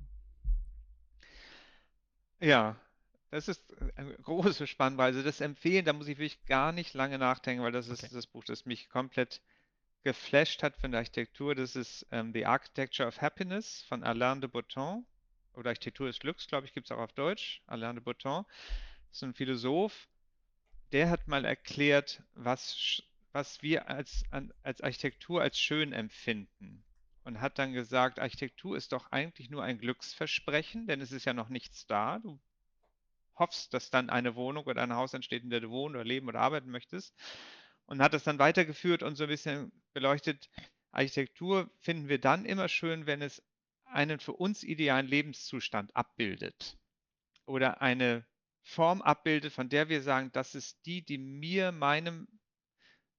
Ja, 2.41 2.81
das 3.31 3.47
ist 3.47 3.63
eine 3.95 4.13
große 4.23 4.67
Spannweise. 4.67 5.23
Das 5.23 5.41
Empfehlen, 5.41 5.85
da 5.85 5.93
muss 5.93 6.09
ich 6.09 6.19
wirklich 6.19 6.45
gar 6.47 6.73
nicht 6.73 6.93
lange 6.95 7.19
nachdenken, 7.19 7.63
weil 7.63 7.71
das 7.71 7.89
okay. 7.89 8.07
ist 8.07 8.15
das 8.15 8.27
Buch, 8.27 8.43
das 8.43 8.67
mich 8.67 8.89
komplett 8.89 9.41
geflasht 10.03 10.65
hat 10.65 10.77
von 10.79 10.91
der 10.91 10.99
Architektur. 10.99 11.55
Das 11.55 11.77
ist 11.77 12.09
ähm, 12.11 12.33
The 12.33 12.45
Architecture 12.45 13.07
of 13.07 13.21
Happiness 13.21 13.83
von 13.83 14.03
Alain 14.03 14.41
de 14.41 14.51
Botton. 14.51 15.07
Oder 15.55 15.71
Architektur 15.71 16.09
des 16.09 16.19
Glücks, 16.19 16.49
glaube 16.49 16.67
ich, 16.67 16.73
gibt 16.73 16.89
es 16.89 16.91
auch 16.91 17.01
auf 17.01 17.13
Deutsch. 17.13 17.63
Alain 17.69 17.95
de 17.95 18.03
Botton 18.03 18.45
ist 19.11 19.23
ein 19.23 19.35
Philosoph, 19.35 20.09
der 20.93 21.11
hat 21.11 21.29
mal 21.29 21.45
erklärt, 21.45 22.23
was, 22.35 23.03
was 23.33 23.63
wir 23.63 23.89
als, 23.89 24.25
als 24.63 24.81
Architektur 24.81 25.43
als 25.43 25.59
schön 25.59 25.93
empfinden. 25.93 26.85
Und 27.25 27.41
hat 27.41 27.59
dann 27.59 27.73
gesagt, 27.73 28.19
Architektur 28.19 28.77
ist 28.77 28.93
doch 28.93 29.13
eigentlich 29.13 29.51
nur 29.51 29.63
ein 29.63 29.79
Glücksversprechen, 29.79 30.87
denn 30.87 31.01
es 31.01 31.13
ist 31.13 31.27
ja 31.27 31.35
noch 31.35 31.49
nichts 31.49 31.87
da. 31.87 32.19
Du 32.19 32.41
hoffst, 33.37 33.75
dass 33.75 33.91
dann 33.91 34.11
eine 34.11 34.35
Wohnung 34.35 34.65
oder 34.65 34.83
ein 34.83 34.95
Haus 34.95 35.15
entsteht, 35.15 35.43
in 35.43 35.51
der 35.51 35.61
du 35.61 35.71
wohnen 35.71 35.97
oder 35.97 36.05
leben 36.05 36.29
oder 36.29 36.41
arbeiten 36.41 36.71
möchtest. 36.71 37.15
Und 37.87 38.01
hat 38.01 38.15
das 38.15 38.25
dann 38.25 38.39
weitergeführt 38.39 39.03
und 39.03 39.17
so 39.17 39.25
ein 39.25 39.29
bisschen 39.29 39.71
beleuchtet, 39.93 40.49
Architektur 40.93 41.71
finden 41.81 42.09
wir 42.09 42.21
dann 42.21 42.45
immer 42.45 42.69
schön, 42.69 43.07
wenn 43.07 43.23
es 43.23 43.43
einen 43.85 44.21
für 44.21 44.33
uns 44.33 44.63
idealen 44.63 45.07
Lebenszustand 45.07 45.95
abbildet 45.95 46.79
oder 47.47 47.83
eine 47.83 48.25
Form 48.71 49.03
abbildet, 49.03 49.53
von 49.53 49.69
der 49.69 49.89
wir 49.89 50.01
sagen, 50.01 50.31
das 50.33 50.55
ist 50.55 50.87
die, 50.87 51.03
die 51.05 51.19
mir 51.19 51.73
meinem 51.73 52.29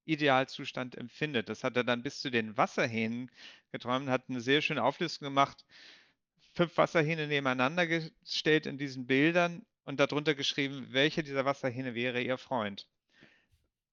Idealzustand 0.04 0.96
empfindet. 0.96 1.48
Das 1.48 1.62
hat 1.62 1.76
er 1.76 1.84
dann 1.84 2.02
bis 2.02 2.20
zu 2.20 2.30
den 2.30 2.56
Wasserhähnen 2.56 3.30
geträumt, 3.70 4.08
hat 4.08 4.28
eine 4.28 4.40
sehr 4.40 4.62
schöne 4.62 4.82
Auflistung 4.82 5.26
gemacht, 5.26 5.64
fünf 6.54 6.76
Wasserhähne 6.76 7.26
nebeneinander 7.26 7.86
gestellt 7.86 8.66
in 8.66 8.78
diesen 8.78 9.06
Bildern 9.06 9.64
und 9.84 10.00
darunter 10.00 10.34
geschrieben, 10.34 10.86
welcher 10.90 11.22
dieser 11.22 11.44
Wasserhähne 11.44 11.94
wäre 11.94 12.22
ihr 12.22 12.38
Freund. 12.38 12.88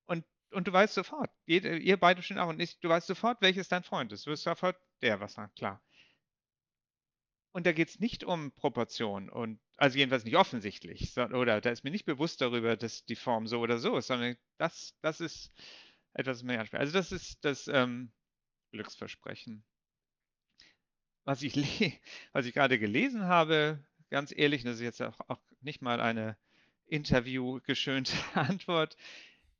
Und, 0.05 0.25
und 0.51 0.67
du 0.67 0.73
weißt 0.73 0.93
sofort, 0.93 1.29
ihr, 1.45 1.63
ihr 1.63 1.97
beide 1.97 2.23
stehen 2.23 2.39
auch 2.39 2.49
und 2.49 2.61
ich, 2.61 2.79
du 2.79 2.89
weißt 2.89 3.07
sofort, 3.07 3.41
welches 3.41 3.67
dein 3.67 3.83
Freund 3.83 4.11
ist. 4.13 4.25
Du 4.25 4.31
wirst 4.31 4.43
sofort 4.43 4.77
der 5.01 5.19
Wasser, 5.19 5.51
klar. 5.55 5.81
Und 7.51 7.65
da 7.65 7.71
geht 7.71 7.89
es 7.89 7.99
nicht 7.99 8.23
um 8.23 8.51
Proportion 8.51 9.29
und 9.29 9.59
also 9.75 9.97
jedenfalls 9.97 10.23
nicht 10.23 10.35
offensichtlich, 10.35 11.17
oder 11.17 11.61
da 11.61 11.69
ist 11.71 11.83
mir 11.83 11.91
nicht 11.91 12.05
bewusst 12.05 12.41
darüber, 12.41 12.75
dass 12.75 13.05
die 13.05 13.15
Form 13.15 13.47
so 13.47 13.59
oder 13.59 13.79
so 13.79 13.97
ist, 13.97 14.07
sondern 14.07 14.37
das, 14.57 14.93
das 15.01 15.19
ist 15.19 15.51
etwas 16.13 16.43
mehr 16.43 16.59
anspricht. 16.59 16.81
Also 16.81 16.93
das 16.93 17.11
ist 17.11 17.43
das 17.45 17.67
ähm, 17.67 18.11
Glücksversprechen. 18.71 19.63
Was 21.23 21.41
ich, 21.41 21.55
was 22.33 22.45
ich 22.45 22.53
gerade 22.53 22.77
gelesen 22.77 23.23
habe, 23.23 23.83
ganz 24.09 24.33
ehrlich, 24.35 24.63
das 24.63 24.75
ist 24.75 24.81
jetzt 24.81 25.01
auch, 25.01 25.19
auch 25.27 25.41
nicht 25.61 25.81
mal 25.81 26.01
eine 26.01 26.37
interviewgeschönte 26.87 28.13
Antwort, 28.35 28.95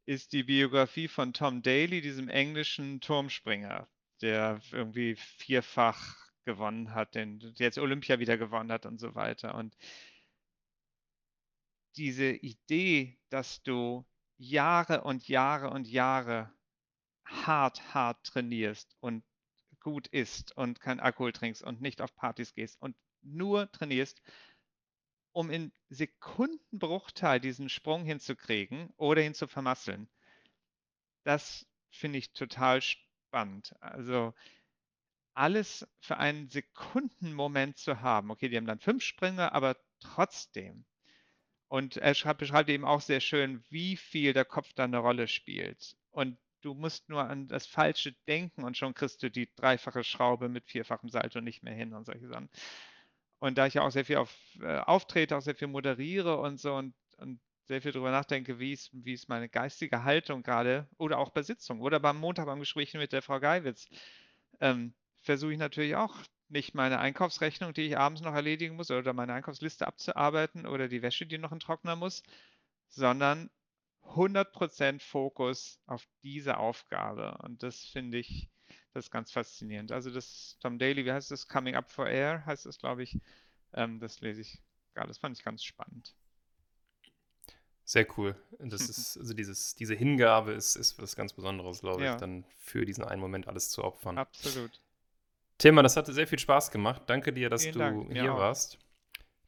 ist 0.06 0.34
die 0.34 0.43
Biografie 0.43 1.08
von 1.08 1.34
Tom 1.34 1.62
Daly, 1.62 2.02
diesem 2.02 2.30
englischen 2.30 2.99
Turmspringer, 2.99 3.88
der 4.21 4.60
irgendwie 4.71 5.15
vierfach 5.15 6.29
gewonnen 6.50 6.96
hat, 6.96 7.14
den 7.14 7.40
jetzt 7.58 7.78
Olympia 7.78 8.18
wieder 8.18 8.36
gewonnen 8.38 8.72
hat 8.72 8.88
und 8.88 9.00
so 9.00 9.14
weiter. 9.14 9.54
Und 9.54 9.78
diese 11.96 12.32
Idee, 12.32 13.20
dass 13.30 13.62
du 13.62 14.04
Jahre 14.38 15.04
und 15.04 15.28
Jahre 15.28 15.70
und 15.70 15.88
Jahre 15.88 16.52
hart, 17.24 17.94
hart 17.94 18.26
trainierst 18.26 18.96
und 19.00 19.24
gut 19.80 20.08
isst 20.08 20.58
und 20.58 20.82
kein 20.82 21.00
Alkohol 21.00 21.34
trinkst 21.34 21.62
und 21.62 21.82
nicht 21.82 22.02
auf 22.02 22.16
Partys 22.16 22.56
gehst 22.56 22.82
und 22.82 22.96
nur 23.22 23.72
trainierst, 23.72 24.24
um 25.32 25.52
in 25.52 25.72
Sekundenbruchteil 25.90 27.40
diesen 27.40 27.70
Sprung 27.70 28.06
hinzukriegen 28.06 28.92
oder 28.98 29.22
ihn 29.24 29.36
zu 29.36 29.48
vermasseln. 29.48 30.10
Das 31.24 31.68
finde 31.92 32.18
ich 32.18 32.34
total 32.34 32.82
spannend. 32.82 33.76
Also 33.82 34.34
alles 35.34 35.88
für 36.00 36.18
einen 36.18 36.50
Sekundenmoment 36.50 37.78
zu 37.78 38.02
haben. 38.02 38.32
Okay, 38.32 38.50
die 38.50 38.58
haben 38.58 38.65
dann 38.65 38.80
fünf 38.80 39.04
Sprünge, 39.04 39.52
aber 39.54 39.78
trotzdem. 40.00 40.86
Und 41.68 41.98
er 41.98 42.15
schreibt, 42.15 42.39
beschreibt 42.39 42.70
eben 42.70 42.86
auch 42.86 43.02
sehr 43.02 43.20
schön, 43.20 43.63
wie 43.70 43.96
viel 43.96 44.34
der 44.34 44.46
Kopf 44.46 44.74
da 44.74 44.86
eine 44.86 44.98
Rolle 44.98 45.28
spielt. 45.28 45.96
Und 46.10 46.38
du 46.62 46.74
musst 46.74 47.10
nur 47.10 47.24
an 47.24 47.48
das 47.48 47.68
Falsche 47.68 48.13
denken 48.28 48.63
und 48.63 48.78
schon 48.78 48.94
kriegst 48.94 49.22
du 49.24 49.30
die 49.30 49.50
dreifache 49.56 50.04
Schraube 50.04 50.50
mit 50.50 50.65
vierfachem 50.65 51.10
Salto 51.10 51.42
nicht 51.42 51.63
mehr 51.63 51.74
hin 51.74 51.94
und 51.94 52.06
solche 52.06 52.28
Sachen. 52.28 52.50
Und 53.39 53.58
da 53.58 53.68
ich 53.68 53.76
ja 53.76 53.84
auch 53.84 53.92
sehr 53.92 54.06
viel 54.06 54.18
auf, 54.18 54.36
äh, 54.62 54.80
auftrete, 54.80 55.38
auch 55.38 55.42
sehr 55.42 55.56
viel 55.56 55.70
moderiere 55.70 56.38
und 56.38 56.60
so 56.60 56.76
und, 56.76 56.94
und 57.18 57.39
sehr 57.68 57.82
viel 57.82 57.92
darüber 57.92 58.12
nachdenke, 58.12 58.60
wie 58.60 58.74
ist, 58.74 58.89
wie 58.92 59.13
ist 59.13 59.30
meine 59.30 59.48
geistige 59.48 60.04
Haltung 60.04 60.44
gerade 60.44 60.89
oder 60.98 61.20
auch 61.20 61.30
bei 61.30 61.44
Sitzungen 61.44 61.82
oder 61.82 62.00
beim 62.00 62.18
Montag 62.18 62.48
beim 62.48 62.60
Gespräch 62.60 62.94
mit 62.96 63.13
der 63.13 63.22
Frau 63.22 63.39
Geiwitz, 63.39 63.88
ähm, 64.60 64.94
versuche 65.22 65.54
ich 65.54 65.60
natürlich 65.60 65.96
auch 65.96 66.16
nicht 66.50 66.74
meine 66.74 67.00
Einkaufsrechnung, 67.00 67.74
die 67.74 67.84
ich 67.84 67.98
abends 67.98 68.22
noch 68.22 68.34
erledigen 68.34 68.76
muss 68.76 68.90
oder 68.90 69.14
meine 69.14 69.34
Einkaufsliste 69.34 69.88
abzuarbeiten 69.88 70.66
oder 70.66 70.88
die 70.88 71.02
Wäsche, 71.02 71.26
die 71.26 71.38
noch 71.38 71.52
in 71.52 71.60
Trockner 71.60 71.96
muss, 71.96 72.24
sondern 72.88 73.50
100% 74.04 75.02
Fokus 75.02 75.80
auf 75.86 76.08
diese 76.24 76.58
Aufgabe. 76.58 77.38
Und 77.44 77.62
das 77.62 77.86
finde 77.86 78.18
ich, 78.18 78.50
das 78.94 79.06
ist 79.06 79.12
ganz 79.12 79.32
faszinierend. 79.32 79.92
Also 79.92 80.10
das 80.10 80.58
Tom 80.60 80.80
Daly, 80.80 81.06
wie 81.06 81.12
heißt 81.12 81.30
das? 81.30 81.48
Coming 81.48 81.76
Up 81.76 81.92
for 81.92 82.08
Air 82.08 82.46
heißt 82.46 82.66
das, 82.66 82.80
glaube 82.80 83.04
ich. 83.04 83.20
Ähm, 83.74 84.00
das 84.00 84.20
lese 84.22 84.42
ich 84.42 84.60
gerade. 84.96 85.10
Das 85.10 85.20
fand 85.20 85.38
ich 85.38 85.44
ganz 85.44 85.64
spannend. 85.64 86.16
Sehr 87.84 88.08
cool. 88.18 88.36
Das 88.58 88.82
ist, 88.90 89.18
also 89.18 89.34
dieses, 89.36 89.76
diese 89.76 89.94
Hingabe 89.94 90.54
ist, 90.54 90.76
ist 90.76 91.00
was 91.00 91.16
ganz 91.16 91.34
Besonderes, 91.34 91.82
glaube 91.82 92.04
ja. 92.04 92.14
ich, 92.14 92.20
dann 92.20 92.46
für 92.58 92.86
diesen 92.86 93.04
einen 93.04 93.22
Moment 93.22 93.48
alles 93.48 93.70
zu 93.70 93.84
opfern. 93.84 94.18
Absolut. 94.18 94.82
Thema, 95.60 95.84
das 95.84 95.98
hatte 95.98 96.13
sehr 96.13 96.26
viel 96.26 96.39
Spaß 96.39 96.72
gemacht. 96.72 97.04
Danke 97.08 97.34
dir, 97.34 97.50
dass 97.50 97.63
Vielen 97.63 97.74
du 97.74 97.80
Dank. 97.80 98.12
hier 98.13 98.34
warst. 98.34 98.80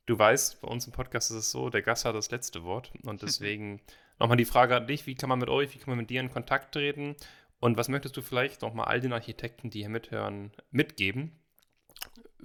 Du 0.06 0.20
weißt, 0.20 0.62
bei 0.62 0.68
uns 0.68 0.86
im 0.86 0.92
Podcast 0.92 1.32
ist 1.32 1.38
es 1.38 1.52
so, 1.52 1.70
der 1.70 1.82
Gast 1.82 2.04
hat 2.04 2.16
das 2.16 2.30
letzte 2.32 2.64
Wort. 2.64 2.92
Und 3.04 3.22
deswegen 3.22 3.82
nochmal 4.20 4.38
die 4.38 4.46
Frage 4.46 4.76
an 4.76 4.88
dich, 4.88 5.08
wie 5.08 5.16
kann 5.16 5.30
man 5.30 5.40
mit 5.40 5.50
euch, 5.50 5.74
wie 5.74 5.80
kann 5.80 5.90
man 5.90 5.98
mit 5.98 6.10
dir 6.10 6.20
in 6.20 6.32
Kontakt 6.32 6.74
treten? 6.74 7.16
Und 7.62 7.78
was 7.78 7.88
möchtest 7.88 8.18
du 8.18 8.22
vielleicht 8.22 8.62
nochmal 8.62 8.88
all 8.88 9.00
den 9.00 9.14
Architekten, 9.14 9.70
die 9.70 9.80
hier 9.80 9.90
mithören, 9.90 10.52
mitgeben? 10.70 11.40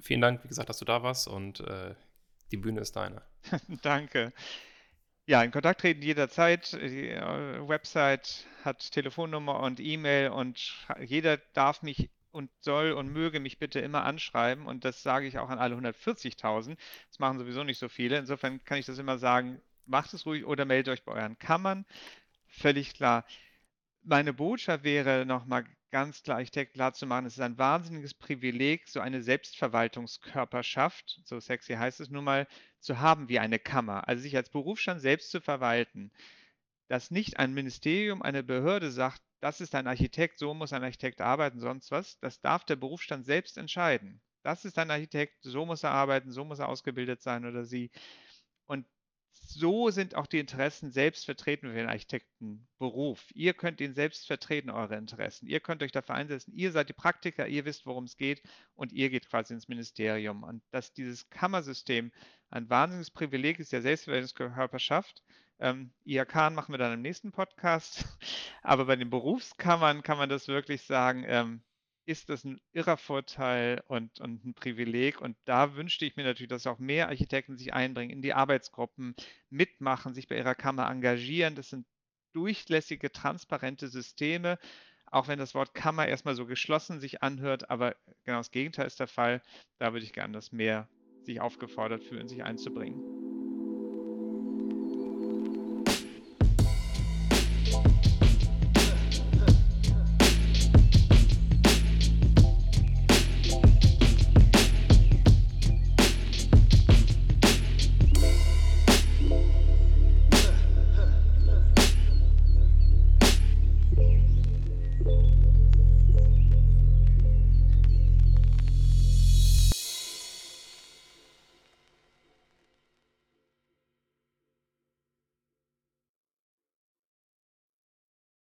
Vielen 0.00 0.20
Dank, 0.20 0.44
wie 0.44 0.48
gesagt, 0.48 0.68
dass 0.68 0.78
du 0.78 0.84
da 0.84 1.02
warst 1.02 1.26
und 1.26 1.60
äh, 1.60 1.94
die 2.52 2.58
Bühne 2.58 2.80
ist 2.80 2.94
deine. 2.94 3.22
Danke. 3.82 4.32
Ja, 5.24 5.42
in 5.42 5.50
Kontakt 5.50 5.80
treten 5.80 6.02
jederzeit. 6.02 6.72
Die 6.72 7.08
äh, 7.08 7.66
Website 7.66 8.46
hat 8.62 8.92
Telefonnummer 8.92 9.58
und 9.60 9.80
E-Mail 9.80 10.28
und 10.28 10.86
jeder 11.00 11.38
darf 11.54 11.82
mich 11.82 12.10
und 12.36 12.50
soll 12.60 12.92
und 12.92 13.12
möge 13.12 13.40
mich 13.40 13.58
bitte 13.58 13.80
immer 13.80 14.04
anschreiben. 14.04 14.66
Und 14.66 14.84
das 14.84 15.02
sage 15.02 15.26
ich 15.26 15.38
auch 15.38 15.48
an 15.48 15.58
alle 15.58 15.74
140.000. 15.76 16.76
Das 17.08 17.18
machen 17.18 17.38
sowieso 17.38 17.64
nicht 17.64 17.78
so 17.78 17.88
viele. 17.88 18.18
Insofern 18.18 18.62
kann 18.64 18.78
ich 18.78 18.86
das 18.86 18.98
immer 18.98 19.18
sagen, 19.18 19.60
macht 19.86 20.12
es 20.14 20.26
ruhig 20.26 20.44
oder 20.44 20.64
meldet 20.64 20.92
euch 20.92 21.04
bei 21.04 21.12
euren 21.12 21.38
Kammern. 21.38 21.86
Völlig 22.48 22.94
klar. 22.94 23.24
Meine 24.02 24.32
Botschaft 24.32 24.84
wäre 24.84 25.26
nochmal 25.26 25.64
ganz 25.90 26.22
klar, 26.22 26.36
Architekt 26.38 26.74
klar 26.74 26.92
zu 26.92 27.06
machen, 27.06 27.26
es 27.26 27.34
ist 27.34 27.40
ein 27.40 27.58
wahnsinniges 27.58 28.14
Privileg, 28.14 28.86
so 28.88 29.00
eine 29.00 29.22
Selbstverwaltungskörperschaft, 29.22 31.20
so 31.24 31.40
sexy 31.40 31.74
heißt 31.74 32.00
es 32.00 32.10
nun 32.10 32.24
mal, 32.24 32.46
zu 32.80 33.00
haben 33.00 33.28
wie 33.28 33.38
eine 33.38 33.58
Kammer. 33.58 34.06
Also 34.06 34.22
sich 34.22 34.36
als 34.36 34.50
Berufsstand 34.50 35.00
selbst 35.00 35.30
zu 35.30 35.40
verwalten. 35.40 36.12
Dass 36.88 37.10
nicht 37.10 37.38
ein 37.38 37.54
Ministerium, 37.54 38.22
eine 38.22 38.42
Behörde 38.42 38.90
sagt, 38.90 39.22
das 39.40 39.60
ist 39.60 39.74
ein 39.74 39.86
Architekt, 39.86 40.38
so 40.38 40.54
muss 40.54 40.72
ein 40.72 40.84
Architekt 40.84 41.20
arbeiten, 41.20 41.60
sonst 41.60 41.90
was. 41.90 42.18
Das 42.20 42.40
darf 42.40 42.64
der 42.64 42.76
Berufsstand 42.76 43.24
selbst 43.24 43.58
entscheiden. 43.58 44.20
Das 44.42 44.64
ist 44.64 44.78
ein 44.78 44.90
Architekt, 44.90 45.42
so 45.42 45.66
muss 45.66 45.82
er 45.82 45.90
arbeiten, 45.90 46.30
so 46.30 46.44
muss 46.44 46.58
er 46.58 46.68
ausgebildet 46.68 47.22
sein 47.22 47.44
oder 47.44 47.64
sie. 47.64 47.90
Und 48.66 48.86
so 49.32 49.90
sind 49.90 50.14
auch 50.14 50.26
die 50.26 50.38
Interessen 50.38 50.90
selbst 50.90 51.24
vertreten 51.24 51.68
für 51.68 51.74
den 51.74 51.88
Architektenberuf. 51.88 53.24
Ihr 53.34 53.54
könnt 53.54 53.80
ihn 53.80 53.94
selbst 53.94 54.26
vertreten, 54.26 54.70
eure 54.70 54.96
Interessen. 54.96 55.46
Ihr 55.46 55.60
könnt 55.60 55.82
euch 55.82 55.92
dafür 55.92 56.14
einsetzen. 56.14 56.52
Ihr 56.54 56.72
seid 56.72 56.88
die 56.88 56.94
Praktiker, 56.94 57.46
ihr 57.46 57.64
wisst, 57.64 57.86
worum 57.86 58.04
es 58.04 58.16
geht 58.16 58.42
und 58.74 58.92
ihr 58.92 59.10
geht 59.10 59.28
quasi 59.28 59.54
ins 59.54 59.68
Ministerium. 59.68 60.42
Und 60.42 60.62
dass 60.70 60.92
dieses 60.92 61.28
Kammersystem 61.30 62.12
ein 62.50 62.70
wahnsinniges 62.70 63.10
Privileg 63.10 63.58
ist, 63.58 63.72
der 63.72 63.82
Selbstverwaltungskörperschaft, 63.82 65.22
ähm, 65.58 65.92
IHK 66.04 66.50
machen 66.52 66.72
wir 66.72 66.78
dann 66.78 66.92
im 66.92 67.02
nächsten 67.02 67.32
Podcast. 67.32 68.04
Aber 68.62 68.86
bei 68.86 68.96
den 68.96 69.10
Berufskammern 69.10 70.02
kann 70.02 70.18
man 70.18 70.28
das 70.28 70.48
wirklich 70.48 70.82
sagen, 70.82 71.24
ähm, 71.26 71.62
ist 72.06 72.28
das 72.28 72.44
ein 72.44 72.60
irrer 72.72 72.96
Vorteil 72.96 73.82
und, 73.88 74.20
und 74.20 74.44
ein 74.44 74.54
Privileg. 74.54 75.20
Und 75.20 75.36
da 75.44 75.74
wünschte 75.74 76.04
ich 76.04 76.16
mir 76.16 76.22
natürlich, 76.22 76.48
dass 76.48 76.66
auch 76.66 76.78
mehr 76.78 77.08
Architekten 77.08 77.58
sich 77.58 77.74
einbringen, 77.74 78.10
in 78.10 78.22
die 78.22 78.32
Arbeitsgruppen 78.32 79.16
mitmachen, 79.50 80.14
sich 80.14 80.28
bei 80.28 80.36
ihrer 80.36 80.54
Kammer 80.54 80.88
engagieren. 80.88 81.56
Das 81.56 81.70
sind 81.70 81.84
durchlässige, 82.32 83.10
transparente 83.10 83.88
Systeme, 83.88 84.58
auch 85.06 85.26
wenn 85.26 85.38
das 85.38 85.54
Wort 85.54 85.74
Kammer 85.74 86.06
erstmal 86.06 86.34
so 86.34 86.46
geschlossen 86.46 87.00
sich 87.00 87.22
anhört, 87.22 87.70
aber 87.70 87.96
genau 88.24 88.38
das 88.38 88.50
Gegenteil 88.50 88.86
ist 88.86 89.00
der 89.00 89.08
Fall. 89.08 89.42
Da 89.78 89.92
würde 89.92 90.04
ich 90.04 90.12
gerne, 90.12 90.34
dass 90.34 90.52
mehr 90.52 90.88
sich 91.22 91.40
aufgefordert 91.40 92.04
fühlen, 92.04 92.28
sich 92.28 92.44
einzubringen. 92.44 93.25